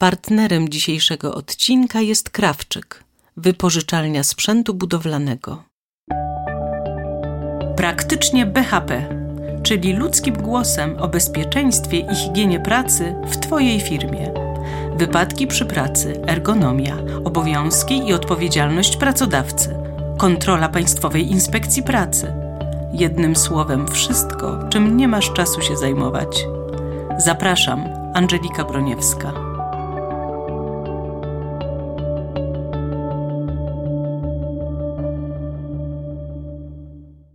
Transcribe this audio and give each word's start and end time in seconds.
Partnerem 0.00 0.68
dzisiejszego 0.68 1.34
odcinka 1.34 2.00
jest 2.00 2.30
Krawczyk, 2.30 3.04
wypożyczalnia 3.36 4.22
sprzętu 4.22 4.74
budowlanego. 4.74 5.62
Praktycznie 7.76 8.46
BHP, 8.46 9.08
czyli 9.62 9.92
ludzkim 9.92 10.34
głosem 10.34 10.96
o 10.98 11.08
bezpieczeństwie 11.08 11.98
i 11.98 12.14
higienie 12.14 12.60
pracy 12.60 13.14
w 13.26 13.36
Twojej 13.36 13.80
firmie. 13.80 14.32
Wypadki 14.96 15.46
przy 15.46 15.66
pracy, 15.66 16.20
ergonomia, 16.26 16.96
obowiązki 17.24 18.08
i 18.08 18.12
odpowiedzialność 18.12 18.96
pracodawcy, 18.96 19.74
kontrola 20.18 20.68
Państwowej 20.68 21.30
Inspekcji 21.30 21.82
Pracy. 21.82 22.32
Jednym 22.92 23.36
słowem, 23.36 23.88
wszystko, 23.88 24.68
czym 24.70 24.96
nie 24.96 25.08
masz 25.08 25.32
czasu 25.32 25.62
się 25.62 25.76
zajmować. 25.76 26.44
Zapraszam, 27.18 27.84
Angelika 28.14 28.64
Broniewska. 28.64 29.49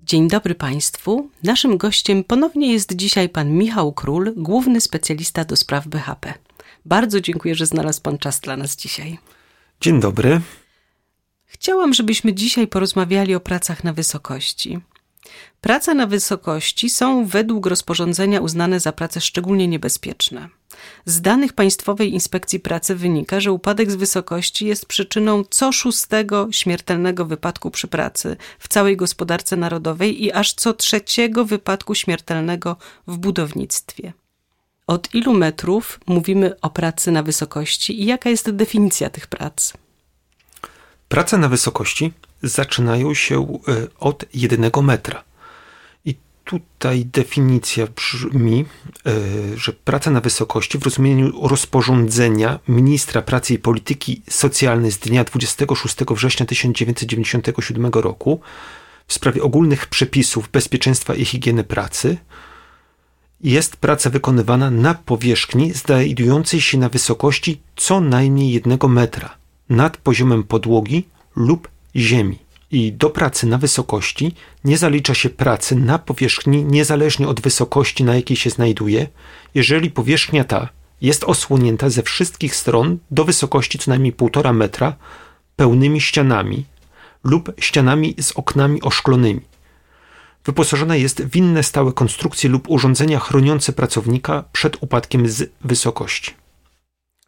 Dzień 0.05 0.27
dobry 0.27 0.55
Państwu. 0.55 1.30
Naszym 1.44 1.77
gościem 1.77 2.23
ponownie 2.23 2.73
jest 2.73 2.95
dzisiaj 2.95 3.30
pan 3.30 3.52
Michał 3.52 3.94
Król, 3.94 4.34
główny 4.38 4.81
specjalista 4.81 5.45
do 5.45 5.55
spraw 5.55 5.88
BHP. 5.88 6.34
Bardzo 6.86 7.22
dziękuję, 7.22 7.55
że 7.55 7.66
znalazł 7.66 8.02
pan 8.02 8.18
czas 8.18 8.40
dla 8.40 8.58
nas 8.58 8.76
dzisiaj. 8.76 9.18
Dzień 9.81 10.00
dobry. 10.00 10.41
Chciałam, 11.45 11.94
żebyśmy 11.94 12.34
dzisiaj 12.34 12.68
porozmawiali 12.68 13.36
o 13.36 13.40
pracach 13.40 13.84
na 13.84 13.94
wysokości. 13.94 14.80
Prace 15.62 15.94
na 15.94 16.07
wysokości 16.07 16.89
są 16.89 17.25
według 17.25 17.66
rozporządzenia 17.66 18.41
uznane 18.41 18.80
za 18.80 18.91
prace 18.91 19.21
szczególnie 19.21 19.67
niebezpieczne. 19.67 20.49
Z 21.05 21.21
danych 21.21 21.53
Państwowej 21.53 22.13
Inspekcji 22.13 22.59
Pracy 22.59 22.95
wynika, 22.95 23.39
że 23.39 23.52
upadek 23.52 23.91
z 23.91 23.95
wysokości 23.95 24.66
jest 24.66 24.85
przyczyną 24.85 25.44
co 25.49 25.71
szóstego 25.71 26.47
śmiertelnego 26.52 27.25
wypadku 27.25 27.72
przy 27.72 27.88
pracy 27.88 28.38
w 28.59 28.67
całej 28.67 28.97
gospodarce 28.97 29.56
narodowej 29.56 30.23
i 30.23 30.31
aż 30.31 30.53
co 30.53 30.73
trzeciego 30.73 31.45
wypadku 31.45 31.95
śmiertelnego 31.95 32.78
w 33.08 33.17
budownictwie. 33.17 34.13
Od 34.88 35.16
ilu 35.16 35.33
metrów 35.33 36.00
mówimy 36.08 36.59
o 36.61 36.69
pracy 36.69 37.11
na 37.11 37.23
wysokości 37.23 38.02
i 38.02 38.06
jaka 38.06 38.30
jest 38.30 38.52
definicja 38.52 39.09
tych 39.09 39.28
prac? 39.28 39.73
Prace 41.16 41.38
na 41.38 41.49
wysokości 41.49 42.13
zaczynają 42.44 43.13
się 43.13 43.59
e, 43.67 43.88
od 43.99 44.25
jednego 44.33 44.81
metra. 44.81 45.23
Tutaj 46.44 47.05
definicja 47.05 47.88
brzmi, 47.88 48.66
e, 49.05 49.11
że 49.57 49.73
praca 49.73 50.11
na 50.11 50.22
wysokości 50.22 50.77
w 50.77 50.83
rozumieniu 50.83 51.47
rozporządzenia 51.47 52.59
ministra 52.67 53.22
pracy 53.22 53.53
i 53.53 53.59
polityki 53.59 54.22
socjalnej 54.30 54.91
z 54.91 54.97
dnia 54.97 55.23
26 55.23 55.95
września 56.09 56.45
1997 56.45 57.85
roku 57.94 58.39
w 59.07 59.13
sprawie 59.13 59.44
ogólnych 59.44 59.88
przepisów 59.88 60.50
bezpieczeństwa 60.50 61.16
i 61.16 61.25
higieny 61.25 61.63
pracy 61.63 62.17
jest 63.41 63.77
praca 63.77 64.09
wykonywana 64.09 64.72
na 64.72 64.94
powierzchni 64.94 65.73
znajdującej 65.73 66.61
się 66.61 66.77
na 66.77 66.89
wysokości 66.89 67.61
co 67.75 68.02
najmniej 68.02 68.52
jednego 68.52 68.88
metra 68.88 69.44
nad 69.69 69.97
poziomem 69.97 70.44
podłogi 70.44 71.08
lub 71.35 71.67
ziemi 71.95 72.39
i 72.71 72.94
do 72.94 73.09
pracy 73.09 73.47
na 73.47 73.58
wysokości 73.58 74.35
nie 74.63 74.77
zalicza 74.77 75.13
się 75.13 75.30
pracy 75.30 75.75
na 75.75 75.99
powierzchni 75.99 76.63
niezależnie 76.63 77.27
od 77.27 77.41
wysokości, 77.41 78.03
na 78.03 78.16
jakiej 78.16 78.38
się 78.38 78.49
znajduje, 78.49 79.07
jeżeli 79.55 79.91
powierzchnia 79.91 80.44
ta 80.44 80.69
jest 81.02 81.23
osłonięta 81.23 81.89
ze 81.89 82.03
wszystkich 82.03 82.55
stron 82.55 82.97
do 83.11 83.25
wysokości 83.25 83.80
co 83.80 83.91
najmniej 83.91 84.13
1,5 84.13 84.53
metra 84.53 84.95
pełnymi 85.55 86.02
ścianami 86.02 86.66
lub 87.23 87.52
ścianami 87.59 88.16
z 88.22 88.31
oknami 88.31 88.81
oszklonymi. 88.81 89.41
Wyposażona 90.45 90.95
jest 90.95 91.23
w 91.23 91.35
inne 91.35 91.63
stałe 91.63 91.94
konstrukcje 91.94 92.50
lub 92.50 92.69
urządzenia 92.69 93.19
chroniące 93.19 93.73
pracownika 93.73 94.44
przed 94.51 94.84
upadkiem 94.84 95.29
z 95.29 95.50
wysokości. 95.61 96.44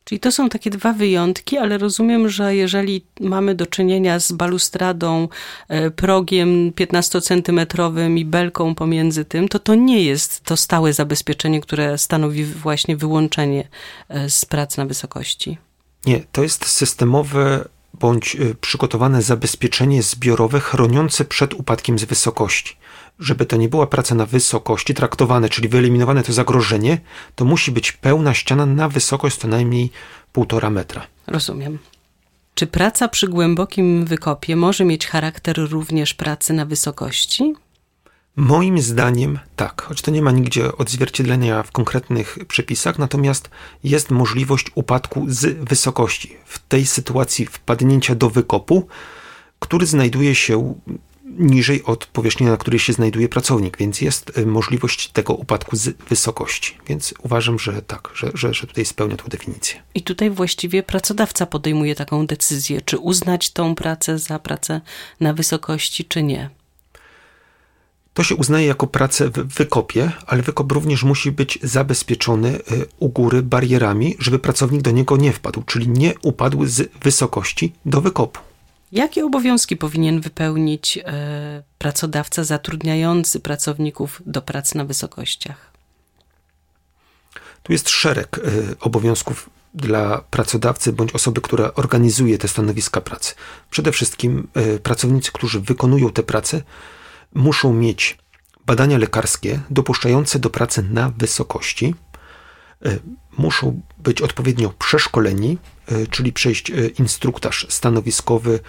Czyli 0.08 0.20
to 0.20 0.32
są 0.32 0.50
takie 0.50 0.70
dwa 0.70 0.94
wyjątki, 0.94 1.58
ale 1.58 1.78
rozumiem, 1.78 2.30
że 2.30 2.56
jeżeli 2.56 3.06
mamy 3.20 3.56
do 3.56 3.66
czynienia 3.66 4.20
z 4.20 4.32
balustradą, 4.32 5.28
e, 5.70 5.92
progiem 5.92 6.72
15-centymetrowym 6.72 8.18
i 8.18 8.26
belką 8.26 8.76
pomiędzy 8.76 9.26
tym, 9.26 9.48
to 9.48 9.60
to 9.60 9.76
nie 9.76 10.04
jest 10.04 10.44
to 10.44 10.58
stałe 10.58 10.94
zabezpieczenie, 10.94 11.62
które 11.62 11.98
stanowi 11.98 12.46
właśnie 12.46 12.98
wyłączenie 12.98 13.68
e, 14.10 14.30
z 14.30 14.46
prac 14.46 14.78
na 14.78 14.86
wysokości. 14.86 15.58
Nie, 16.06 16.24
to 16.32 16.44
jest 16.44 16.66
systemowe 16.66 17.66
bądź 17.94 18.36
e, 18.36 18.56
przygotowane 18.62 19.22
zabezpieczenie 19.22 20.04
zbiorowe 20.04 20.60
chroniące 20.60 21.26
przed 21.26 21.54
upadkiem 21.54 22.00
z 22.00 22.04
wysokości 22.04 22.78
żeby 23.20 23.46
to 23.46 23.58
nie 23.58 23.70
była 23.70 23.88
praca 23.88 24.16
na 24.16 24.26
wysokości 24.26 24.94
traktowane, 24.94 25.50
czyli 25.50 25.70
wyeliminowane 25.70 26.24
to 26.24 26.34
zagrożenie, 26.34 27.00
to 27.36 27.46
musi 27.46 27.72
być 27.72 27.92
pełna 27.92 28.34
ściana 28.34 28.66
na 28.66 28.90
wysokość 28.90 29.38
co 29.38 29.48
najmniej 29.48 29.92
półtora 30.34 30.70
metra. 30.70 31.08
Rozumiem. 31.28 31.80
Czy 32.56 32.68
praca 32.68 33.08
przy 33.08 33.28
głębokim 33.28 34.06
wykopie 34.06 34.56
może 34.56 34.86
mieć 34.86 35.08
charakter 35.08 35.58
również 35.58 36.14
pracy 36.14 36.54
na 36.54 36.66
wysokości? 36.66 37.54
Moim 38.36 38.82
zdaniem 38.82 39.40
tak, 39.56 39.82
choć 39.82 40.02
to 40.02 40.12
nie 40.12 40.22
ma 40.22 40.32
nigdzie 40.32 40.78
odzwierciedlenia 40.78 41.64
w 41.64 41.72
konkretnych 41.72 42.38
przepisach, 42.48 43.00
natomiast 43.00 43.50
jest 43.84 44.12
możliwość 44.12 44.72
upadku 44.76 45.26
z 45.28 45.66
wysokości. 45.70 46.38
W 46.46 46.60
tej 46.60 46.86
sytuacji 46.86 47.46
wpadnięcia 47.46 48.16
do 48.16 48.30
wykopu, 48.30 48.88
który 49.60 49.86
znajduje 49.86 50.36
się 50.36 50.76
niżej 51.38 51.84
od 51.84 52.06
powierzchni, 52.06 52.46
na 52.46 52.58
której 52.58 52.80
się 52.80 52.94
znajduje 52.94 53.30
pracownik, 53.30 53.78
więc 53.78 54.02
jest 54.02 54.38
y, 54.38 54.46
możliwość 54.46 55.08
tego 55.08 55.34
upadku 55.34 55.76
z 55.76 55.98
wysokości. 56.10 56.78
Więc 56.88 57.14
uważam, 57.24 57.60
że 57.60 57.82
tak, 57.82 58.10
że, 58.16 58.32
że, 58.34 58.54
że 58.54 58.68
tutaj 58.68 58.86
spełnia 58.86 59.18
tę 59.18 59.24
definicję. 59.30 59.82
I 59.96 60.02
tutaj 60.02 60.30
właściwie 60.30 60.84
pracodawca 60.84 61.46
podejmuje 61.46 61.96
taką 61.96 62.28
decyzję, 62.28 62.82
czy 62.82 62.98
uznać 62.98 63.50
tą 63.50 63.76
pracę 63.76 64.20
za 64.20 64.40
pracę 64.40 64.82
na 65.20 65.34
wysokości, 65.34 66.06
czy 66.06 66.24
nie. 66.24 66.50
To 68.14 68.24
się 68.24 68.36
uznaje 68.36 68.68
jako 68.68 68.88
pracę 68.88 69.30
w 69.30 69.34
wykopie, 69.34 70.12
ale 70.28 70.42
wykop 70.42 70.72
również 70.72 71.04
musi 71.04 71.32
być 71.32 71.60
zabezpieczony 71.64 72.56
y, 72.56 72.62
u 73.00 73.10
góry 73.10 73.44
barierami, 73.44 74.16
żeby 74.20 74.40
pracownik 74.40 74.82
do 74.82 74.92
niego 74.92 75.18
nie 75.18 75.34
wpadł, 75.34 75.64
czyli 75.64 75.90
nie 75.90 76.14
upadł 76.22 76.66
z 76.66 76.90
wysokości 77.04 77.74
do 77.86 78.02
wykopu. 78.02 78.47
Jakie 78.92 79.26
obowiązki 79.26 79.78
powinien 79.78 80.22
wypełnić 80.22 80.98
e, 80.98 81.64
pracodawca 81.78 82.44
zatrudniający 82.44 83.40
pracowników 83.40 84.22
do 84.26 84.42
pracy 84.42 84.78
na 84.78 84.86
wysokościach? 84.86 85.72
Tu 87.64 87.74
jest 87.74 87.90
szereg 87.90 88.40
e, 88.40 88.42
obowiązków 88.80 89.50
dla 89.74 90.18
pracodawcy 90.32 90.94
bądź 90.94 91.12
osoby, 91.12 91.42
która 91.42 91.74
organizuje 91.74 92.38
te 92.38 92.48
stanowiska 92.48 93.02
pracy. 93.02 93.36
Przede 93.70 93.92
wszystkim 93.92 94.48
e, 94.54 94.80
pracownicy, 94.80 95.32
którzy 95.32 95.60
wykonują 95.60 96.10
te 96.10 96.24
prace, 96.24 96.62
muszą 97.34 97.74
mieć 97.74 98.18
badania 98.66 98.98
lekarskie 98.98 99.60
dopuszczające 99.70 100.40
do 100.40 100.50
pracy 100.50 100.84
na 100.84 101.10
wysokości, 101.10 101.96
muszą 103.38 103.82
być 103.98 104.22
odpowiednio 104.22 104.74
przeszkoleni 104.80 105.58
czyli 106.10 106.34
przejść 106.34 106.72
e, 106.72 106.88
instruktaż 106.88 107.66
stanowiskowy, 107.70 108.60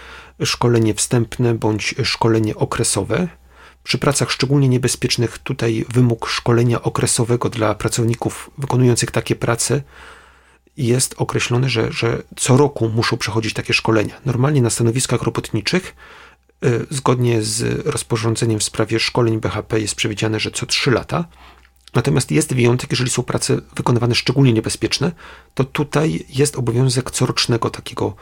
szkolenie 0.45 0.95
wstępne 0.95 1.55
bądź 1.55 1.95
szkolenie 2.05 2.57
okresowe. 2.57 3.29
Przy 3.83 3.99
pracach 3.99 4.31
szczególnie 4.31 4.69
niebezpiecznych 4.69 5.39
tutaj 5.39 5.85
wymóg 5.95 6.29
szkolenia 6.29 6.83
okresowego 6.83 7.49
dla 7.49 7.75
pracowników 7.75 8.51
wykonujących 8.59 9.11
takie 9.11 9.37
prace 9.37 9.83
jest 10.77 11.15
określony, 11.19 11.69
że, 11.69 11.93
że 11.93 12.23
co 12.37 12.57
roku 12.57 12.89
muszą 12.89 13.17
przechodzić 13.17 13.55
takie 13.55 13.75
szkolenia. 13.75 14.15
Normalnie 14.25 14.63
na 14.63 14.71
stanowiskach 14.71 15.23
robotniczych, 15.23 15.97
e, 16.65 16.71
zgodnie 16.91 17.43
z 17.43 17.87
rozporządzeniem 17.87 18.59
w 18.59 18.65
sprawie 18.65 19.01
szkoleń 19.01 19.41
BHP, 19.41 19.81
jest 19.81 19.95
przewidziane, 19.95 20.41
że 20.41 20.51
co 20.51 20.67
3 20.67 20.91
lata. 20.91 21.25
Natomiast 21.95 22.31
jest 22.31 22.55
wyjątek, 22.55 22.91
jeżeli 22.91 23.11
są 23.11 23.23
prace 23.23 23.61
wykonywane 23.77 24.15
szczególnie 24.15 24.53
niebezpieczne, 24.53 25.13
to 25.55 25.65
tutaj 25.65 26.25
jest 26.29 26.57
obowiązek 26.57 27.11
corocznego 27.11 27.71
takiego 27.71 28.17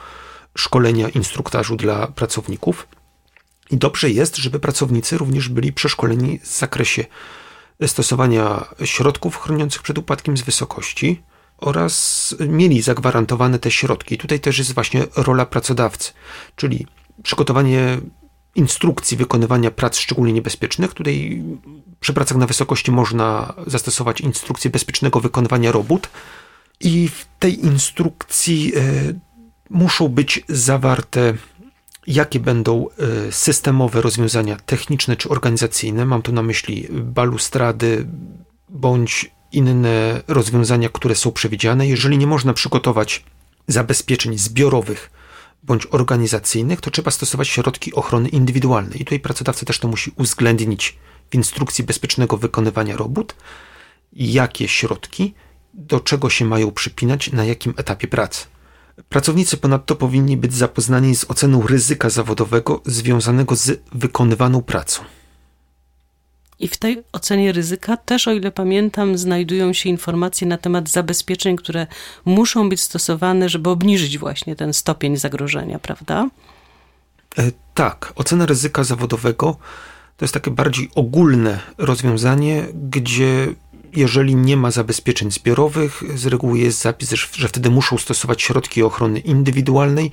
szkolenia, 0.57 1.09
instruktażu 1.09 1.77
dla 1.77 2.07
pracowników. 2.07 2.89
I 3.71 3.77
dobrze 3.77 4.11
jest, 4.11 4.37
żeby 4.37 4.61
pracownicy 4.61 5.19
również 5.19 5.49
byli 5.49 5.73
przeszkoleni 5.73 6.39
w 6.39 6.47
zakresie 6.47 7.05
stosowania 7.87 8.65
środków 8.85 9.37
chroniących 9.37 9.83
przed 9.83 9.99
upadkiem 9.99 10.37
z 10.37 10.43
wysokości 10.43 11.23
oraz 11.59 12.35
mieli 12.49 12.83
zagwarantowane 12.83 13.59
te 13.59 13.71
środki. 13.71 14.19
Tutaj 14.19 14.41
też 14.41 14.59
jest 14.59 14.75
właśnie 14.75 15.05
rola 15.17 15.47
pracodawcy, 15.47 16.13
czyli 16.57 16.87
przygotowanie 17.23 17.99
instrukcji 18.57 19.17
wykonywania 19.17 19.71
prac 19.71 19.99
szczególnie 19.99 20.33
niebezpiecznych. 20.33 20.95
Tutaj 20.95 21.43
przy 22.01 22.13
pracach 22.13 22.39
na 22.39 22.47
wysokości 22.47 22.91
można 22.91 23.55
zastosować 23.67 24.21
instrukcję 24.21 24.71
bezpiecznego 24.71 25.21
wykonywania 25.21 25.73
robót 25.73 26.09
I 26.81 27.09
w 27.09 27.27
tej 27.39 27.65
instrukcji 27.65 28.73
e, 28.77 28.81
muszą 29.71 30.09
być 30.09 30.45
zawarte, 30.49 31.35
jakie 32.07 32.41
będą 32.41 32.87
e, 32.89 33.33
systemowe 33.33 34.01
rozwiązania 34.03 34.57
techniczne 34.57 35.17
czy 35.17 35.29
organizacyjne. 35.29 36.05
Mam 36.05 36.23
tu 36.23 36.33
na 36.33 36.43
myśli 36.43 36.89
balustrady 36.91 38.07
bądź 38.69 39.31
inne 39.53 40.23
rozwiązania, 40.29 40.89
które 40.89 41.15
są 41.15 41.33
przewidziane. 41.33 41.87
Jeżeli 41.87 42.19
nie 42.19 42.27
można 42.27 42.53
przygotować 42.53 43.25
zabezpieczeń 43.69 44.39
zbiorowych 44.39 45.11
bądź 45.67 45.87
organizacyjnych, 45.91 46.81
to 46.81 46.91
trzeba 46.91 47.11
stosować 47.11 47.49
środki 47.49 47.95
ochrony 47.95 48.29
indywidualnej. 48.29 49.03
I 49.03 49.05
tutaj 49.05 49.21
pracodawca 49.21 49.67
też 49.67 49.79
to 49.79 49.89
musi 49.89 50.13
uwzględnić 50.17 50.99
w 51.31 51.35
instrukcji 51.35 51.85
bezpiecznego 51.85 52.37
wykonywania 52.37 52.97
robót, 52.97 53.35
jakie 54.13 54.69
środki, 54.69 55.35
do 55.75 56.01
czego 56.01 56.31
się 56.31 56.45
mają 56.45 56.71
przypinać, 56.71 57.33
na 57.33 57.45
jakim 57.45 57.75
etapie 57.77 58.09
pracy. 58.09 58.47
Pracownicy 59.09 59.57
ponadto 59.57 59.97
powinni 59.97 60.37
być 60.37 60.55
zapoznani 60.55 61.17
z 61.17 61.25
oceną 61.25 61.67
ryzyka 61.67 62.11
zawodowego 62.11 62.83
związanego 62.87 63.57
z 63.57 63.81
wykonywaną 63.93 64.63
pracą. 64.63 65.03
I 66.61 66.69
w 66.69 66.77
tej 66.77 67.03
ocenie 67.13 67.53
ryzyka 67.53 67.97
też, 67.97 68.29
o 68.29 68.33
ile 68.33 68.53
pamiętam, 68.53 69.19
znajdują 69.19 69.73
się 69.73 69.89
informacje 69.89 70.47
na 70.47 70.59
temat 70.59 70.89
zabezpieczeń, 70.89 71.57
które 71.57 71.87
muszą 72.25 72.69
być 72.69 72.81
stosowane, 72.81 73.49
żeby 73.49 73.71
obniżyć 73.71 74.19
właśnie 74.19 74.57
ten 74.57 74.75
stopień 74.75 75.17
zagrożenia, 75.17 75.79
prawda? 75.79 76.29
E, 77.39 77.51
tak, 77.75 78.13
ocena 78.17 78.47
ryzyka 78.47 78.85
zawodowego 78.85 79.57
to 80.17 80.25
jest 80.25 80.35
takie 80.35 80.51
bardziej 80.51 80.91
ogólne 80.95 81.61
rozwiązanie, 81.79 82.67
gdzie 82.91 83.49
jeżeli 83.97 84.35
nie 84.35 84.57
ma 84.57 84.71
zabezpieczeń 84.71 85.31
zbiorowych, 85.31 86.03
z 86.15 86.27
reguły 86.27 86.59
jest 86.59 86.83
zapis, 86.83 87.11
że 87.33 87.49
wtedy 87.49 87.71
muszą 87.71 87.99
stosować 87.99 88.43
środki 88.43 88.83
ochrony 88.83 89.19
indywidualnej. 89.19 90.13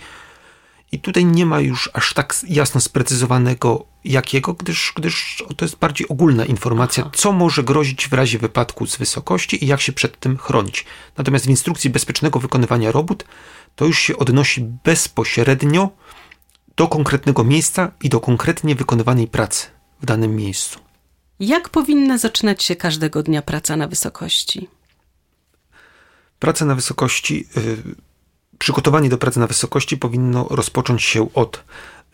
I 0.94 1.00
tutaj 1.00 1.26
nie 1.26 1.46
ma 1.46 1.60
już 1.60 1.90
aż 1.94 2.14
tak 2.14 2.36
jasno 2.48 2.82
sprecyzowanego 2.82 3.86
jakiego, 4.04 4.54
gdyż, 4.54 4.94
gdyż 4.96 5.44
to 5.58 5.66
jest 5.66 5.78
bardziej 5.78 6.08
ogólna 6.08 6.46
informacja, 6.46 7.04
Aha. 7.04 7.12
co 7.16 7.32
może 7.32 7.64
grozić 7.64 8.08
w 8.08 8.14
razie 8.14 8.40
wypadku 8.40 8.88
z 8.88 8.98
wysokości 8.98 9.64
i 9.64 9.68
jak 9.68 9.82
się 9.82 9.94
przed 9.94 10.20
tym 10.20 10.38
chronić. 10.38 10.86
Natomiast 11.18 11.46
w 11.46 11.50
instrukcji 11.50 11.90
bezpiecznego 11.90 12.40
wykonywania 12.40 12.92
robót 12.92 13.26
to 13.76 13.86
już 13.86 14.00
się 14.00 14.18
odnosi 14.18 14.62
bezpośrednio 14.62 15.90
do 16.76 16.88
konkretnego 16.88 17.44
miejsca 17.44 17.92
i 18.02 18.10
do 18.10 18.20
konkretnie 18.20 18.76
wykonywanej 18.76 19.28
pracy 19.28 19.68
w 20.02 20.06
danym 20.06 20.36
miejscu. 20.36 20.80
Jak 21.40 21.70
powinna 21.70 22.18
zaczynać 22.18 22.64
się 22.64 22.76
każdego 22.76 23.24
dnia 23.24 23.42
praca 23.42 23.76
na 23.76 23.88
wysokości? 23.88 24.68
Praca 26.40 26.66
na 26.66 26.76
wysokości, 26.76 27.48
yy, 27.56 27.78
przygotowanie 28.64 29.10
do 29.10 29.18
pracy 29.18 29.40
na 29.40 29.48
wysokości 29.48 29.98
powinno 29.98 30.48
rozpocząć 30.50 31.04
się 31.04 31.34
od 31.34 31.64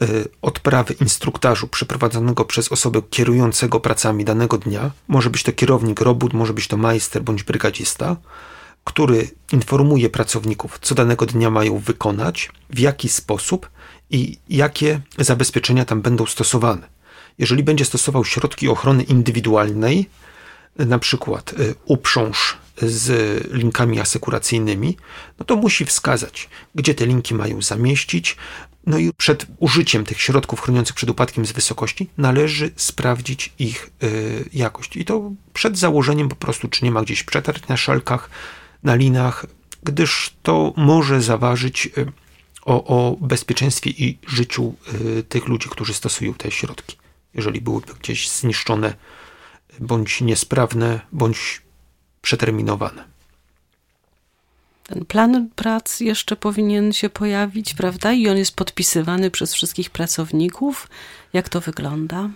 yy, 0.01 0.28
odprawy 0.42 0.94
instruktażu 0.94 1.68
przeprowadzonego 1.68 2.46
przez 2.46 2.72
osobę 2.72 3.01
kierującego 3.10 3.80
pracami 3.80 4.25
danego 4.25 4.57
dnia. 4.57 4.92
Może 5.07 5.30
być 5.30 5.44
to 5.44 5.51
kierownik 5.51 6.01
robót, 6.01 6.34
może 6.34 6.54
być 6.54 6.68
to 6.68 6.78
majster 6.78 7.24
bądź 7.24 7.44
brygadzista, 7.44 8.16
który 8.84 9.31
informuje 9.51 10.10
pracowników, 10.10 10.80
co 10.81 10.96
danego 10.96 11.25
dnia 11.25 11.50
mają 11.50 11.78
wykonać, 11.78 12.50
w 12.69 12.80
jaki 12.80 13.10
sposób 13.10 13.69
i 14.10 14.38
jakie 14.50 15.01
zabezpieczenia 15.18 15.86
tam 15.86 16.01
będą 16.01 16.25
stosowane 16.25 17.00
jeżeli 17.40 17.63
będzie 17.63 17.86
stosował 17.86 18.25
środki 18.25 18.69
ochrony 18.69 19.04
indywidualnej, 19.04 20.10
na 20.75 21.00
przykład 21.00 21.54
y, 21.60 21.75
uprząż 21.86 22.57
z 22.81 23.43
linkami 23.53 23.99
asekuracyjnymi, 23.99 24.97
no 25.39 25.45
to 25.45 25.55
musi 25.55 25.85
wskazać, 25.85 26.49
gdzie 26.75 26.95
te 26.95 27.05
linki 27.05 27.35
mają 27.35 27.61
zamieścić. 27.61 28.37
No 28.87 28.97
i 28.97 29.13
przed 29.13 29.45
użyciem 29.57 30.05
tych 30.05 30.21
środków 30.21 30.61
chroniących 30.61 30.95
przed 30.95 31.09
upadkiem 31.09 31.45
z 31.45 31.51
wysokości 31.51 32.09
należy 32.17 32.71
sprawdzić 32.75 33.53
ich 33.59 33.89
y, 34.03 34.49
jakość. 34.53 34.97
I 34.97 35.05
to 35.05 35.31
przed 35.53 35.77
założeniem 35.77 36.29
po 36.29 36.35
prostu, 36.35 36.67
czy 36.67 36.85
nie 36.85 36.91
ma 36.91 37.01
gdzieś 37.01 37.23
przetarć 37.23 37.67
na 37.67 37.77
szelkach, 37.77 38.29
na 38.83 38.95
linach, 38.95 39.45
gdyż 39.83 40.35
to 40.43 40.73
może 40.77 41.21
zaważyć 41.21 41.89
y, 41.97 42.11
o, 42.65 42.83
o 42.83 43.17
bezpieczeństwie 43.21 43.89
i 43.89 44.17
życiu 44.27 44.73
tych 45.29 45.47
ludzi, 45.47 45.69
którzy 45.69 45.93
stosują 45.93 46.33
te 46.33 46.51
środki 46.51 46.97
jeżeli 47.33 47.61
byłyby 47.61 47.93
gdzieś 47.93 48.29
zniszczone, 48.29 48.93
bądź 49.79 50.21
niesprawne, 50.21 50.99
bądź 51.11 51.61
przeterminowane. 52.21 53.04
Ten 54.83 55.06
plan 55.06 55.50
prac 55.56 56.00
jeszcze 56.00 56.36
powinien 56.36 56.94
się 56.94 57.10
pojawić, 57.10 57.74
prawda? 57.74 58.13
I 58.13 58.27
on 58.30 58.38
jest 58.38 58.56
podpisywany 58.56 59.31
przez 59.31 59.54
wszystkich 59.54 59.89
pracowników. 59.89 60.88
Jak 61.33 61.50
to 61.50 61.62
wygląda? 61.62 62.30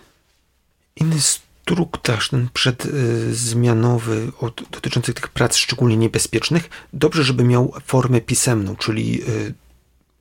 Instruktaż 0.95 2.29
ten 2.29 2.49
przedzmianowy 2.53 4.31
od, 4.39 4.61
dotyczący 4.71 5.13
tych 5.13 5.27
prac 5.27 5.55
szczególnie 5.57 5.97
niebezpiecznych, 5.97 6.69
dobrze, 6.93 7.23
żeby 7.23 7.43
miał 7.43 7.73
formę 7.85 8.21
pisemną, 8.21 8.75
czyli 8.75 9.21
y, 9.29 9.53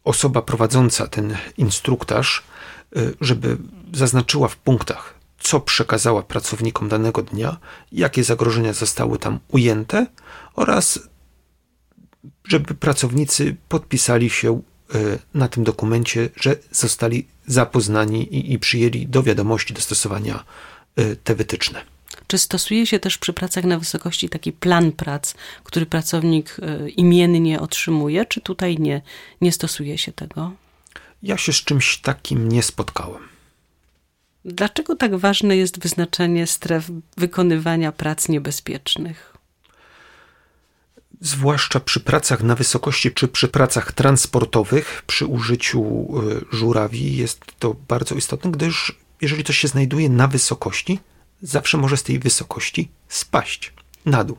osoba 0.04 0.42
prowadząca 0.42 1.06
ten 1.06 1.36
instruktaż 1.58 2.42
Y, 2.96 3.14
żeby 3.20 3.56
zaznaczyła 3.92 4.48
w 4.48 4.56
punktach, 4.56 5.14
co 5.42 5.60
przekazała 5.60 6.22
pracownikom 6.22 6.88
danego 6.88 7.22
dnia, 7.22 7.56
jakie 7.92 8.24
zagrożenia 8.24 8.72
zostały 8.72 9.18
tam 9.18 9.38
ujęte 9.48 10.06
oraz 10.54 10.98
żeby 12.44 12.74
pracownicy 12.74 13.56
podpisali 13.68 14.30
się 14.30 14.62
y, 14.94 15.18
na 15.34 15.48
tym 15.48 15.64
dokumencie, 15.64 16.28
że 16.36 16.56
zostali 16.70 17.26
zapoznani 17.46 18.34
i, 18.34 18.52
i 18.52 18.58
przyjęli 18.58 19.06
do 19.06 19.22
wiadomości 19.22 19.74
do 19.74 19.80
stosowania 19.80 20.44
y, 20.98 21.16
te 21.24 21.34
wytyczne. 21.34 21.84
Czy 22.26 22.38
stosuje 22.38 22.86
się 22.86 22.98
też 22.98 23.18
przy 23.18 23.32
pracach 23.32 23.64
na 23.64 23.78
wysokości 23.78 24.28
taki 24.28 24.52
plan 24.52 24.92
prac, 24.92 25.34
który 25.64 25.86
pracownik 25.86 26.56
imiennie 26.96 27.60
otrzymuje, 27.60 28.26
czy 28.26 28.40
tutaj 28.40 28.78
nie, 28.78 29.02
nie 29.40 29.52
stosuje 29.52 29.98
się 29.98 30.12
tego? 30.12 30.52
Ja 31.22 31.36
się 31.36 31.52
z 31.52 31.56
czymś 31.56 31.98
takim 31.98 32.48
nie 32.48 32.62
spotkałem. 32.62 33.31
Dlaczego 34.44 34.96
tak 34.96 35.16
ważne 35.16 35.56
jest 35.56 35.78
wyznaczenie 35.78 36.46
stref 36.46 36.90
wykonywania 37.16 37.92
prac 37.92 38.28
niebezpiecznych? 38.28 39.36
Zwłaszcza 41.20 41.80
przy 41.80 42.00
pracach 42.00 42.42
na 42.42 42.54
wysokości 42.54 43.12
czy 43.12 43.28
przy 43.28 43.48
pracach 43.48 43.92
transportowych, 43.92 45.02
przy 45.06 45.26
użyciu 45.26 46.08
y, 46.20 46.56
żurawi, 46.56 47.16
jest 47.16 47.40
to 47.58 47.76
bardzo 47.88 48.14
istotne, 48.14 48.50
gdyż 48.50 48.98
jeżeli 49.20 49.44
coś 49.44 49.58
się 49.58 49.68
znajduje 49.68 50.08
na 50.08 50.28
wysokości, 50.28 50.98
zawsze 51.42 51.78
może 51.78 51.96
z 51.96 52.02
tej 52.02 52.18
wysokości 52.18 52.88
spaść 53.08 53.72
na 54.04 54.24
dół. 54.24 54.36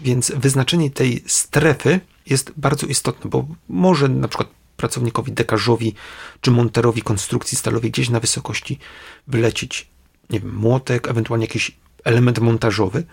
Więc 0.00 0.32
wyznaczenie 0.36 0.90
tej 0.90 1.24
strefy 1.26 2.00
jest 2.26 2.52
bardzo 2.56 2.86
istotne, 2.86 3.30
bo 3.30 3.46
może 3.68 4.08
na 4.08 4.28
przykład 4.28 4.48
pracownikowi 4.76 5.32
dekarzowi 5.32 5.94
czy 6.40 6.50
monterowi 6.50 7.02
konstrukcji 7.02 7.58
stalowej 7.58 7.90
gdzieś 7.90 8.08
na 8.08 8.20
wysokości 8.20 8.78
wylecieć, 9.26 9.88
nie 10.30 10.40
wiem, 10.40 10.54
młotek, 10.56 11.08
ewentualnie 11.08 11.46
jakiś 11.46 11.76
element 12.04 12.38
montażowy 12.38 13.04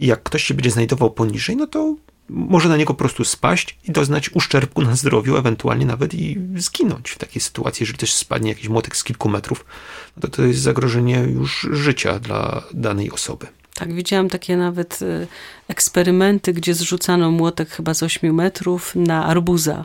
i 0.00 0.06
jak 0.06 0.22
ktoś 0.22 0.44
się 0.44 0.54
będzie 0.54 0.70
znajdował 0.70 1.10
poniżej, 1.10 1.56
no 1.56 1.66
to 1.66 1.96
może 2.28 2.68
na 2.68 2.76
niego 2.76 2.94
po 2.94 2.98
prostu 2.98 3.24
spaść 3.24 3.78
i 3.88 3.92
doznać 3.92 4.30
uszczerbku 4.34 4.82
na 4.82 4.96
zdrowiu, 4.96 5.36
ewentualnie 5.36 5.86
nawet 5.86 6.14
i 6.14 6.38
zginąć 6.56 7.10
w 7.10 7.18
takiej 7.18 7.42
sytuacji, 7.42 7.82
jeżeli 7.82 7.98
też 7.98 8.12
spadnie 8.12 8.48
jakiś 8.48 8.68
młotek 8.68 8.96
z 8.96 9.04
kilku 9.04 9.28
metrów, 9.28 9.64
no 10.16 10.20
to 10.20 10.28
to 10.28 10.42
jest 10.42 10.60
zagrożenie 10.60 11.18
już 11.18 11.68
życia 11.72 12.18
dla 12.18 12.62
danej 12.74 13.10
osoby. 13.10 13.46
Tak, 13.74 13.92
widziałam 13.92 14.28
takie 14.28 14.56
nawet 14.56 15.02
y, 15.02 15.26
eksperymenty, 15.68 16.52
gdzie 16.52 16.74
zrzucano 16.74 17.30
młotek 17.30 17.70
chyba 17.70 17.94
z 17.94 18.02
8 18.02 18.34
metrów 18.34 18.92
na 18.96 19.26
arbuza 19.26 19.84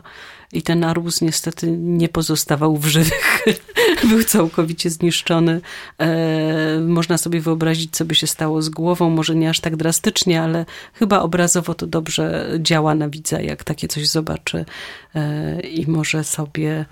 i 0.52 0.62
ten 0.62 0.84
arbuz 0.84 1.20
niestety 1.20 1.70
nie 1.70 2.08
pozostawał 2.08 2.76
w 2.76 2.86
żywych. 2.86 3.44
Był 4.08 4.24
całkowicie 4.24 4.90
zniszczony. 4.90 5.60
E, 5.98 6.80
można 6.80 7.18
sobie 7.18 7.40
wyobrazić, 7.40 7.96
co 7.96 8.04
by 8.04 8.14
się 8.14 8.26
stało 8.26 8.62
z 8.62 8.68
głową. 8.68 9.10
Może 9.10 9.34
nie 9.34 9.50
aż 9.50 9.60
tak 9.60 9.76
drastycznie, 9.76 10.42
ale 10.42 10.66
chyba 10.94 11.20
obrazowo 11.20 11.74
to 11.74 11.86
dobrze 11.86 12.50
działa 12.58 12.94
na 12.94 13.08
widza, 13.08 13.40
jak 13.40 13.64
takie 13.64 13.88
coś 13.88 14.08
zobaczy 14.08 14.64
e, 15.14 15.60
i 15.60 15.90
może 15.90 16.24
sobie 16.24 16.84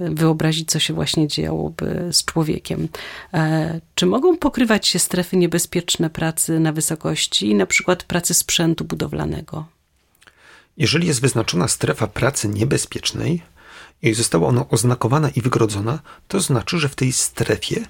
wyobrazić, 0.00 0.70
co 0.70 0.78
się 0.78 0.94
właśnie 0.94 1.28
działoby 1.28 2.08
z 2.12 2.24
człowiekiem. 2.24 2.88
E, 3.34 3.80
czy 3.94 4.06
mogą 4.06 4.36
pokrywać 4.36 4.86
się 4.86 4.98
strefy 4.98 5.36
niebezpieczne 5.36 6.10
pracy 6.10 6.60
na 6.60 6.72
wysokości, 6.72 7.54
na 7.54 7.66
przykład 7.66 8.04
pracy 8.04 8.34
sprzętu 8.34 8.84
budowlanego? 8.84 9.64
Jeżeli 10.76 11.06
jest 11.06 11.20
wyznaczona 11.20 11.68
strefa 11.68 12.06
pracy 12.06 12.48
niebezpiecznej 12.48 13.42
i 14.02 14.14
została 14.14 14.48
ona 14.48 14.68
oznakowana 14.68 15.30
i 15.30 15.40
wygrodzona, 15.40 15.98
to 16.28 16.40
znaczy, 16.40 16.78
że 16.78 16.88
w 16.88 16.94
tej 16.94 17.12
strefie 17.12 17.86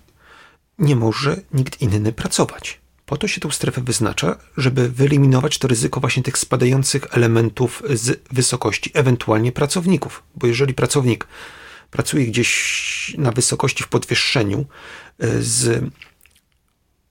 nie 0.79 0.97
może 0.97 1.37
nikt 1.55 1.83
inny 1.83 2.13
pracować. 2.13 2.82
Po 3.13 3.17
to 3.17 3.29
się 3.29 3.41
tę 3.41 3.53
strefę 3.53 3.81
wyznacza, 3.81 4.37
żeby 4.57 4.89
wyeliminować 4.89 5.59
to 5.59 5.69
ryzyko 5.69 6.01
właśnie 6.01 6.23
tych 6.23 6.39
spadających 6.39 7.07
elementów 7.11 7.83
z 7.95 8.21
wysokości, 8.31 8.91
ewentualnie 8.95 9.53
pracowników. 9.53 10.23
Bo 10.37 10.47
jeżeli 10.47 10.75
pracownik 10.75 11.27
pracuje 11.91 12.27
gdzieś 12.27 13.15
na 13.19 13.33
wysokości 13.33 13.85
w 13.85 13.89
podwyższeniu 13.89 14.65
e, 15.19 15.43
z 15.43 15.85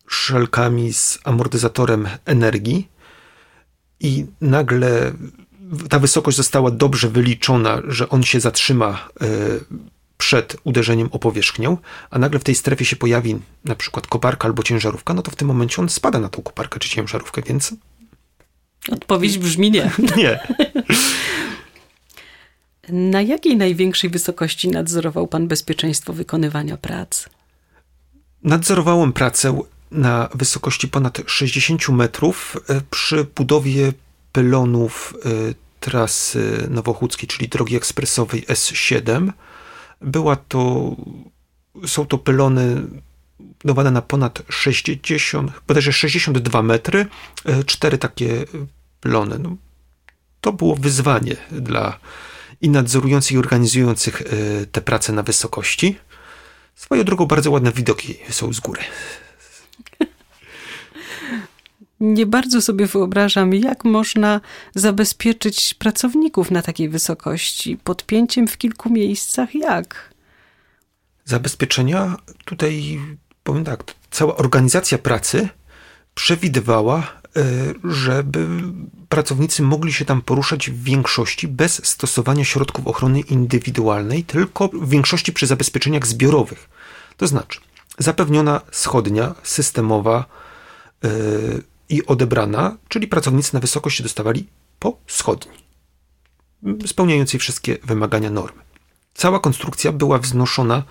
szelkami, 0.07 0.93
z 0.93 1.19
amortyzatorem 1.23 2.07
energii 2.25 2.87
i 3.99 4.25
nagle 4.41 5.11
ta 5.89 5.99
wysokość 5.99 6.37
została 6.37 6.71
dobrze 6.71 7.09
wyliczona, 7.09 7.81
że 7.87 8.09
on 8.09 8.23
się 8.23 8.39
zatrzyma 8.39 9.09
e, 9.21 9.27
przed 10.21 10.57
uderzeniem 10.63 11.09
o 11.11 11.19
powierzchnię, 11.19 11.77
a 12.09 12.19
nagle 12.19 12.39
w 12.39 12.43
tej 12.43 12.55
strefie 12.55 12.85
się 12.85 12.95
pojawi 12.95 13.39
na 13.65 13.75
przykład 13.75 14.07
koparka 14.07 14.47
albo 14.47 14.63
ciężarówka, 14.63 15.13
no 15.13 15.21
to 15.21 15.31
w 15.31 15.35
tym 15.35 15.47
momencie 15.47 15.81
on 15.81 15.89
spada 15.89 16.19
na 16.19 16.29
tą 16.29 16.41
koparkę 16.41 16.79
czy 16.79 16.89
ciężarówkę, 16.89 17.41
więc. 17.41 17.75
Odpowiedź 18.91 19.37
brzmi 19.37 19.71
nie. 19.71 19.91
Nie. 20.17 20.39
Na 22.89 23.21
jakiej 23.21 23.57
największej 23.57 24.09
wysokości 24.09 24.69
nadzorował 24.69 25.27
pan 25.27 25.47
bezpieczeństwo 25.47 26.13
wykonywania 26.13 26.77
prac? 26.77 27.29
Nadzorowałem 28.43 29.13
pracę 29.13 29.61
na 29.91 30.29
wysokości 30.33 30.87
ponad 30.87 31.21
60 31.27 31.89
metrów 31.89 32.57
e, 32.69 32.81
przy 32.89 33.25
budowie 33.35 33.93
pylonów 34.31 35.13
e, 35.25 35.29
trasy 35.79 36.67
nowochódzkiej, 36.69 37.27
czyli 37.27 37.49
drogi 37.49 37.75
ekspresowej 37.75 38.45
S7 38.45 39.31
była 40.01 40.35
to, 40.35 40.95
są 41.87 42.05
to 42.05 42.17
pylony 42.17 42.81
budowane 43.63 43.91
na 43.91 44.01
ponad 44.01 44.43
60, 44.49 45.51
bodajże 45.67 45.93
62 45.93 46.61
metry, 46.61 47.05
e, 47.45 47.63
cztery 47.63 47.97
takie 47.97 48.45
pylony. 49.01 49.39
No, 49.39 49.55
to 50.41 50.53
było 50.53 50.75
wyzwanie 50.75 51.35
dla 51.51 51.99
i 52.61 52.69
nadzorujących 52.69 53.31
i 53.31 53.37
organizujących 53.37 54.21
e, 54.21 54.25
te 54.65 54.81
prace 54.81 55.13
na 55.13 55.23
wysokości. 55.23 55.97
Swoją 56.75 57.03
drogą 57.03 57.25
bardzo 57.25 57.51
ładne 57.51 57.71
widoki 57.71 58.17
są 58.29 58.53
z 58.53 58.59
góry. 58.59 58.81
Nie 62.01 62.25
bardzo 62.25 62.61
sobie 62.61 62.87
wyobrażam, 62.87 63.53
jak 63.53 63.85
można 63.85 64.41
zabezpieczyć 64.75 65.73
pracowników 65.73 66.51
na 66.51 66.61
takiej 66.61 66.89
wysokości. 66.89 67.77
Podpięciem 67.77 68.47
w 68.47 68.57
kilku 68.57 68.89
miejscach 68.89 69.55
jak? 69.55 70.13
Zabezpieczenia 71.25 72.17
tutaj, 72.45 72.99
powiem 73.43 73.63
tak, 73.63 73.83
cała 74.11 74.35
organizacja 74.35 74.97
pracy 74.97 75.49
przewidywała, 76.15 76.99
e, 76.99 77.43
żeby 77.83 78.47
pracownicy 79.09 79.63
mogli 79.63 79.93
się 79.93 80.05
tam 80.05 80.21
poruszać 80.21 80.69
w 80.69 80.83
większości 80.83 81.47
bez 81.47 81.85
stosowania 81.85 82.45
środków 82.45 82.87
ochrony 82.87 83.19
indywidualnej, 83.19 84.23
tylko 84.23 84.67
w 84.67 84.89
większości 84.89 85.33
przy 85.33 85.47
zabezpieczeniach 85.47 86.07
zbiorowych. 86.07 86.69
To 87.17 87.27
znaczy, 87.27 87.59
zapewniona 87.97 88.61
schodnia 88.71 89.35
systemowa, 89.43 90.25
e, 91.03 91.09
i 91.91 92.05
odebrana, 92.05 92.77
czyli 92.87 93.07
pracownicy 93.07 93.53
na 93.53 93.59
wysokość 93.59 94.01
dostawali 94.01 94.47
po 94.79 94.97
schodni, 95.07 95.51
spełniającej 96.85 97.39
wszystkie 97.39 97.77
wymagania 97.83 98.29
normy. 98.29 98.61
Cała 99.13 99.39
konstrukcja 99.39 99.91
była 99.91 100.17
wznoszona 100.17 100.83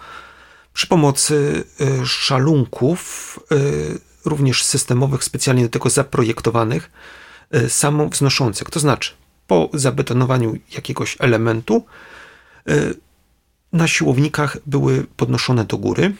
przy 0.72 0.86
pomocy 0.86 1.64
e, 1.80 2.06
szalunków, 2.06 3.38
e, 3.50 3.56
również 4.24 4.64
systemowych, 4.64 5.24
specjalnie 5.24 5.62
do 5.62 5.68
tego 5.68 5.90
zaprojektowanych, 5.90 6.90
e, 7.50 7.68
samowznoszących. 7.68 8.70
To 8.70 8.80
znaczy, 8.80 9.12
po 9.46 9.70
zabetonowaniu 9.72 10.56
jakiegoś 10.74 11.16
elementu, 11.20 11.84
na 13.72 13.88
siłownikach 13.88 14.56
były 14.66 15.06
podnoszone 15.16 15.64
do 15.64 15.78
góry, 15.78 16.12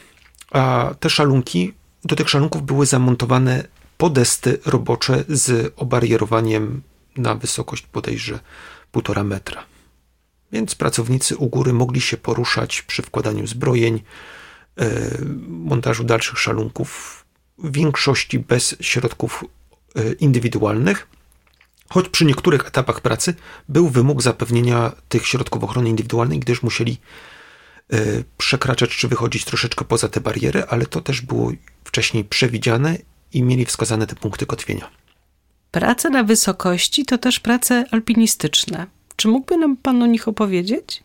a 0.51 0.93
te 0.99 1.09
szalunki, 1.09 1.73
do 2.03 2.15
tych 2.15 2.29
szalunków 2.29 2.63
były 2.63 2.85
zamontowane 2.85 3.63
podesty 4.01 4.59
robocze 4.65 5.23
z 5.29 5.73
obarierowaniem 5.75 6.81
na 7.17 7.35
wysokość 7.35 7.87
bodajże 7.93 8.39
półtora 8.91 9.23
metra. 9.23 9.63
Więc 10.51 10.75
pracownicy 10.75 11.37
u 11.37 11.47
góry 11.47 11.73
mogli 11.73 12.01
się 12.01 12.17
poruszać 12.17 12.81
przy 12.81 13.01
wkładaniu 13.01 13.47
zbrojeń, 13.47 14.01
e, 14.77 14.89
montażu 15.47 16.03
dalszych 16.03 16.39
szalunków, 16.39 17.23
w 17.57 17.71
większości 17.71 18.39
bez 18.39 18.75
środków 18.79 19.43
e, 19.95 20.11
indywidualnych, 20.13 21.07
choć 21.89 22.09
przy 22.09 22.25
niektórych 22.25 22.67
etapach 22.67 23.01
pracy 23.01 23.33
był 23.69 23.89
wymóg 23.89 24.21
zapewnienia 24.21 24.91
tych 25.09 25.27
środków 25.27 25.63
ochrony 25.63 25.89
indywidualnej, 25.89 26.39
gdyż 26.39 26.63
musieli 26.63 26.97
e, 27.93 27.97
przekraczać 28.37 28.97
czy 28.97 29.07
wychodzić 29.07 29.45
troszeczkę 29.45 29.85
poza 29.85 30.07
te 30.07 30.21
bariery, 30.21 30.63
ale 30.67 30.85
to 30.85 31.01
też 31.01 31.21
było 31.21 31.51
wcześniej 31.83 32.23
przewidziane 32.23 33.10
i 33.33 33.43
mieli 33.43 33.65
wskazane 33.65 34.07
te 34.07 34.15
punkty 34.15 34.45
kotwienia. 34.45 34.89
Prace 35.71 36.09
na 36.09 36.23
wysokości 36.23 37.05
to 37.05 37.17
też 37.17 37.39
prace 37.39 37.85
alpinistyczne. 37.91 38.87
Czy 39.15 39.27
mógłby 39.27 39.57
nam 39.57 39.77
Pan 39.77 40.03
o 40.03 40.05
nich 40.05 40.27
opowiedzieć? 40.27 41.03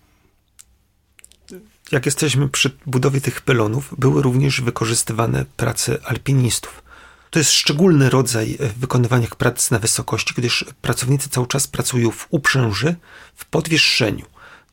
Jak 1.92 2.06
jesteśmy 2.06 2.48
przy 2.48 2.70
budowie 2.86 3.20
tych 3.20 3.40
pylonów, 3.40 3.94
były 3.98 4.22
również 4.22 4.60
wykorzystywane 4.60 5.44
prace 5.56 5.98
alpinistów. 6.04 6.82
To 7.30 7.38
jest 7.38 7.52
szczególny 7.52 8.10
rodzaj 8.10 8.58
wykonywania 8.76 9.26
prac 9.38 9.70
na 9.70 9.78
wysokości, 9.78 10.34
gdyż 10.36 10.64
pracownicy 10.82 11.28
cały 11.28 11.46
czas 11.46 11.66
pracują 11.66 12.10
w 12.10 12.26
uprzęży, 12.30 12.96
w 13.34 13.44
podwieszczeniu. 13.44 14.24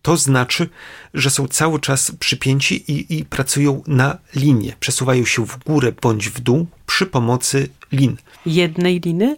To 0.04 0.18
znaczy, 0.18 0.70
że 1.14 1.30
są 1.30 1.48
cały 1.48 1.80
czas 1.80 2.12
przypięci 2.20 2.92
i, 2.92 3.18
i 3.18 3.26
pracują 3.26 3.84
na 3.88 4.18
linie. 4.36 4.76
Przesuwają 4.80 5.26
się 5.26 5.46
w 5.46 5.58
górę 5.58 5.92
bądź 6.02 6.30
w 6.30 6.40
dół 6.40 6.68
przy 6.86 7.06
pomocy 7.06 7.70
lin. 7.92 8.18
Jednej 8.46 9.00
liny? 9.00 9.38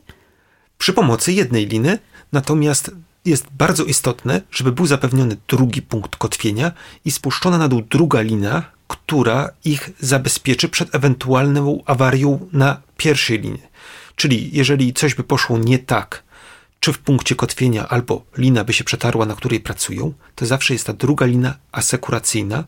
Przy 0.78 0.94
pomocy 0.94 1.34
jednej 1.34 1.68
liny, 1.68 2.00
natomiast 2.32 2.92
jest 3.26 3.46
bardzo 3.58 3.84
istotne, 3.84 4.42
żeby 4.52 4.72
był 4.72 4.86
zapewniony 4.86 5.38
drugi 5.48 5.82
punkt 5.82 6.16
kotwienia 6.16 6.72
i 7.06 7.12
spuszczona 7.12 7.58
na 7.58 7.68
dół 7.68 7.82
druga 7.82 8.22
lina, 8.22 8.64
która 8.88 9.50
ich 9.66 9.90
zabezpieczy 10.00 10.70
przed 10.70 10.96
ewentualną 10.96 11.84
awarią 11.86 12.50
na 12.54 12.82
pierwszej 12.98 13.40
linie. 13.40 13.68
Czyli 14.16 14.50
jeżeli 14.54 14.94
coś 14.94 15.16
by 15.16 15.24
poszło 15.24 15.58
nie 15.58 15.80
tak, 15.80 16.24
czy 16.86 16.94
w 16.94 17.00
punkcie 17.00 17.36
kotwienia 17.36 17.88
albo 17.88 18.26
lina 18.38 18.64
by 18.64 18.74
się 18.74 18.84
przetarła, 18.84 19.26
na 19.26 19.36
której 19.36 19.60
pracują, 19.60 20.14
to 20.36 20.46
zawsze 20.46 20.74
jest 20.74 20.88
ta 20.88 20.94
druga 20.94 21.26
lina 21.26 21.58
asekuracyjna, 21.72 22.64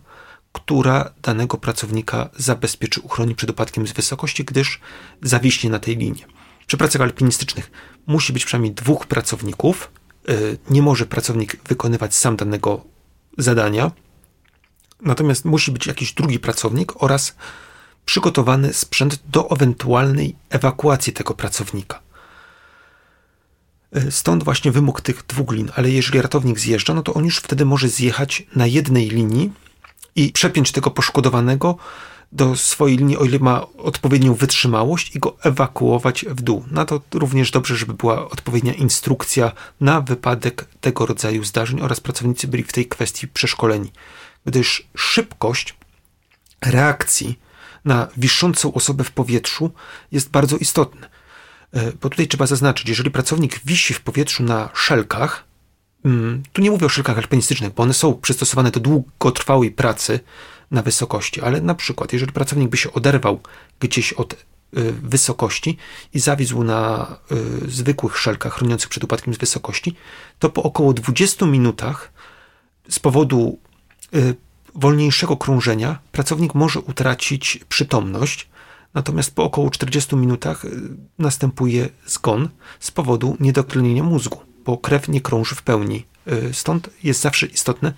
która 0.53 1.13
danego 1.21 1.57
pracownika 1.57 2.29
zabezpieczy, 2.37 3.01
uchroni 3.01 3.35
przed 3.35 3.49
upadkiem 3.49 3.87
z 3.87 3.91
wysokości, 3.91 4.43
gdyż 4.45 4.79
zawiśnie 5.21 5.69
na 5.69 5.79
tej 5.79 5.97
linie. 5.97 6.25
Przy 6.67 6.77
pracach 6.77 7.01
alpinistycznych 7.01 7.71
musi 8.07 8.33
być 8.33 8.45
przynajmniej 8.45 8.73
dwóch 8.73 9.07
pracowników. 9.07 9.91
Y, 10.29 10.57
nie 10.69 10.81
może 10.81 11.05
pracownik 11.05 11.57
wykonywać 11.67 12.15
sam 12.15 12.35
danego 12.35 12.83
zadania, 13.37 13.91
natomiast 15.01 15.45
musi 15.45 15.71
być 15.71 15.87
jakiś 15.87 16.13
drugi 16.13 16.39
pracownik 16.39 17.03
oraz 17.03 17.35
przygotowany 18.05 18.73
sprzęt 18.73 19.19
do 19.29 19.49
ewentualnej 19.51 20.35
ewakuacji 20.49 21.13
tego 21.13 21.33
pracownika. 21.33 22.06
Y, 23.95 24.11
stąd 24.11 24.43
właśnie 24.43 24.71
wymóg 24.71 25.01
tych 25.01 25.23
dwóch 25.27 25.51
lin, 25.51 25.71
ale 25.75 25.89
jeżeli 25.89 26.21
ratownik 26.21 26.59
zjeżdża, 26.59 26.93
no 26.93 27.03
to 27.03 27.13
on 27.13 27.25
już 27.25 27.37
wtedy 27.37 27.65
może 27.65 27.89
zjechać 27.89 28.43
na 28.55 28.67
jednej 28.67 29.09
linii 29.09 29.51
i 30.15 30.31
przepiąć 30.31 30.71
tego 30.71 30.91
poszkodowanego 30.91 31.77
do 32.31 32.55
swojej 32.55 32.97
linii, 32.97 33.17
o 33.17 33.23
ile 33.23 33.39
ma 33.39 33.67
odpowiednią 33.77 34.33
wytrzymałość 34.33 35.15
i 35.15 35.19
go 35.19 35.37
ewakuować 35.43 36.25
w 36.29 36.41
dół. 36.41 36.63
Na 36.71 36.85
to 36.85 37.01
również 37.13 37.51
dobrze, 37.51 37.75
żeby 37.75 37.93
była 37.93 38.29
odpowiednia 38.29 38.73
instrukcja 38.73 39.51
na 39.81 40.01
wypadek 40.01 40.65
tego 40.81 41.05
rodzaju 41.05 41.43
zdarzeń 41.43 41.81
oraz 41.81 41.99
pracownicy 41.99 42.47
byli 42.47 42.63
w 42.63 42.71
tej 42.71 42.85
kwestii 42.85 43.27
przeszkoleni, 43.27 43.91
gdyż 44.45 44.87
szybkość 44.95 45.75
reakcji 46.61 47.39
na 47.85 48.07
wiszącą 48.17 48.73
osobę 48.73 49.03
w 49.03 49.11
powietrzu 49.11 49.71
jest 50.11 50.29
bardzo 50.29 50.57
istotna. 50.57 51.07
E, 51.77 51.91
bo 52.01 52.09
tutaj 52.09 52.27
trzeba 52.27 52.47
zaznaczyć, 52.47 52.89
jeżeli 52.89 53.11
pracownik 53.11 53.59
wisi 53.65 53.93
w 53.93 54.01
powietrzu 54.01 54.43
na 54.43 54.69
szelkach, 54.73 55.43
mm, 56.05 56.43
tu 56.53 56.61
nie 56.61 56.71
mówię 56.71 56.85
o 56.85 56.89
szelkach 56.89 57.17
alpinistycznych, 57.17 57.73
bo 57.73 57.83
one 57.83 57.93
są 57.93 58.13
przystosowane 58.13 58.71
do 58.71 58.79
długotrwałej 58.79 59.71
pracy 59.71 60.19
na 60.71 60.81
wysokości, 60.81 61.41
ale 61.41 61.61
na 61.61 61.75
przykład, 61.75 62.13
jeżeli 62.13 62.31
pracownik 62.31 62.69
by 62.69 62.77
się 62.77 62.93
oderwał 62.93 63.39
gdzieś 63.79 64.13
od 64.13 64.33
y, 64.33 64.37
wysokości 64.91 65.77
i 66.13 66.19
zawisł 66.19 66.63
na 66.63 67.07
y, 67.65 67.71
zwykłych 67.71 68.17
szelkach 68.17 68.53
chroniących 68.53 68.89
przed 68.89 69.03
upadkiem 69.03 69.33
z 69.33 69.37
wysokości, 69.37 69.95
to 70.39 70.49
po 70.49 70.63
około 70.63 70.93
20 70.93 71.45
minutach 71.45 72.11
z 72.89 72.99
powodu 72.99 73.59
wolniejszego 74.75 75.37
krążenia 75.37 75.99
pracownik 76.11 76.55
może 76.55 76.79
utracić 76.79 77.59
przytomność, 77.69 78.49
Natomiast 78.93 79.35
po 79.35 79.43
około 79.43 79.69
40 79.69 80.15
minutach 80.15 80.65
y, 80.65 80.69
następuje 81.19 81.89
zgon 82.05 82.49
z 82.79 82.91
powodu 82.91 83.37
niedotlenienia 83.39 84.03
mózgu, 84.03 84.39
bo 84.65 84.77
krew 84.77 85.07
nie 85.07 85.21
krąży 85.21 85.55
w 85.55 85.61
pełni. 85.61 86.05
Y, 86.27 86.53
stąd 86.53 86.89
jest 87.03 87.21
zawsze 87.21 87.45
istotne 87.47 87.93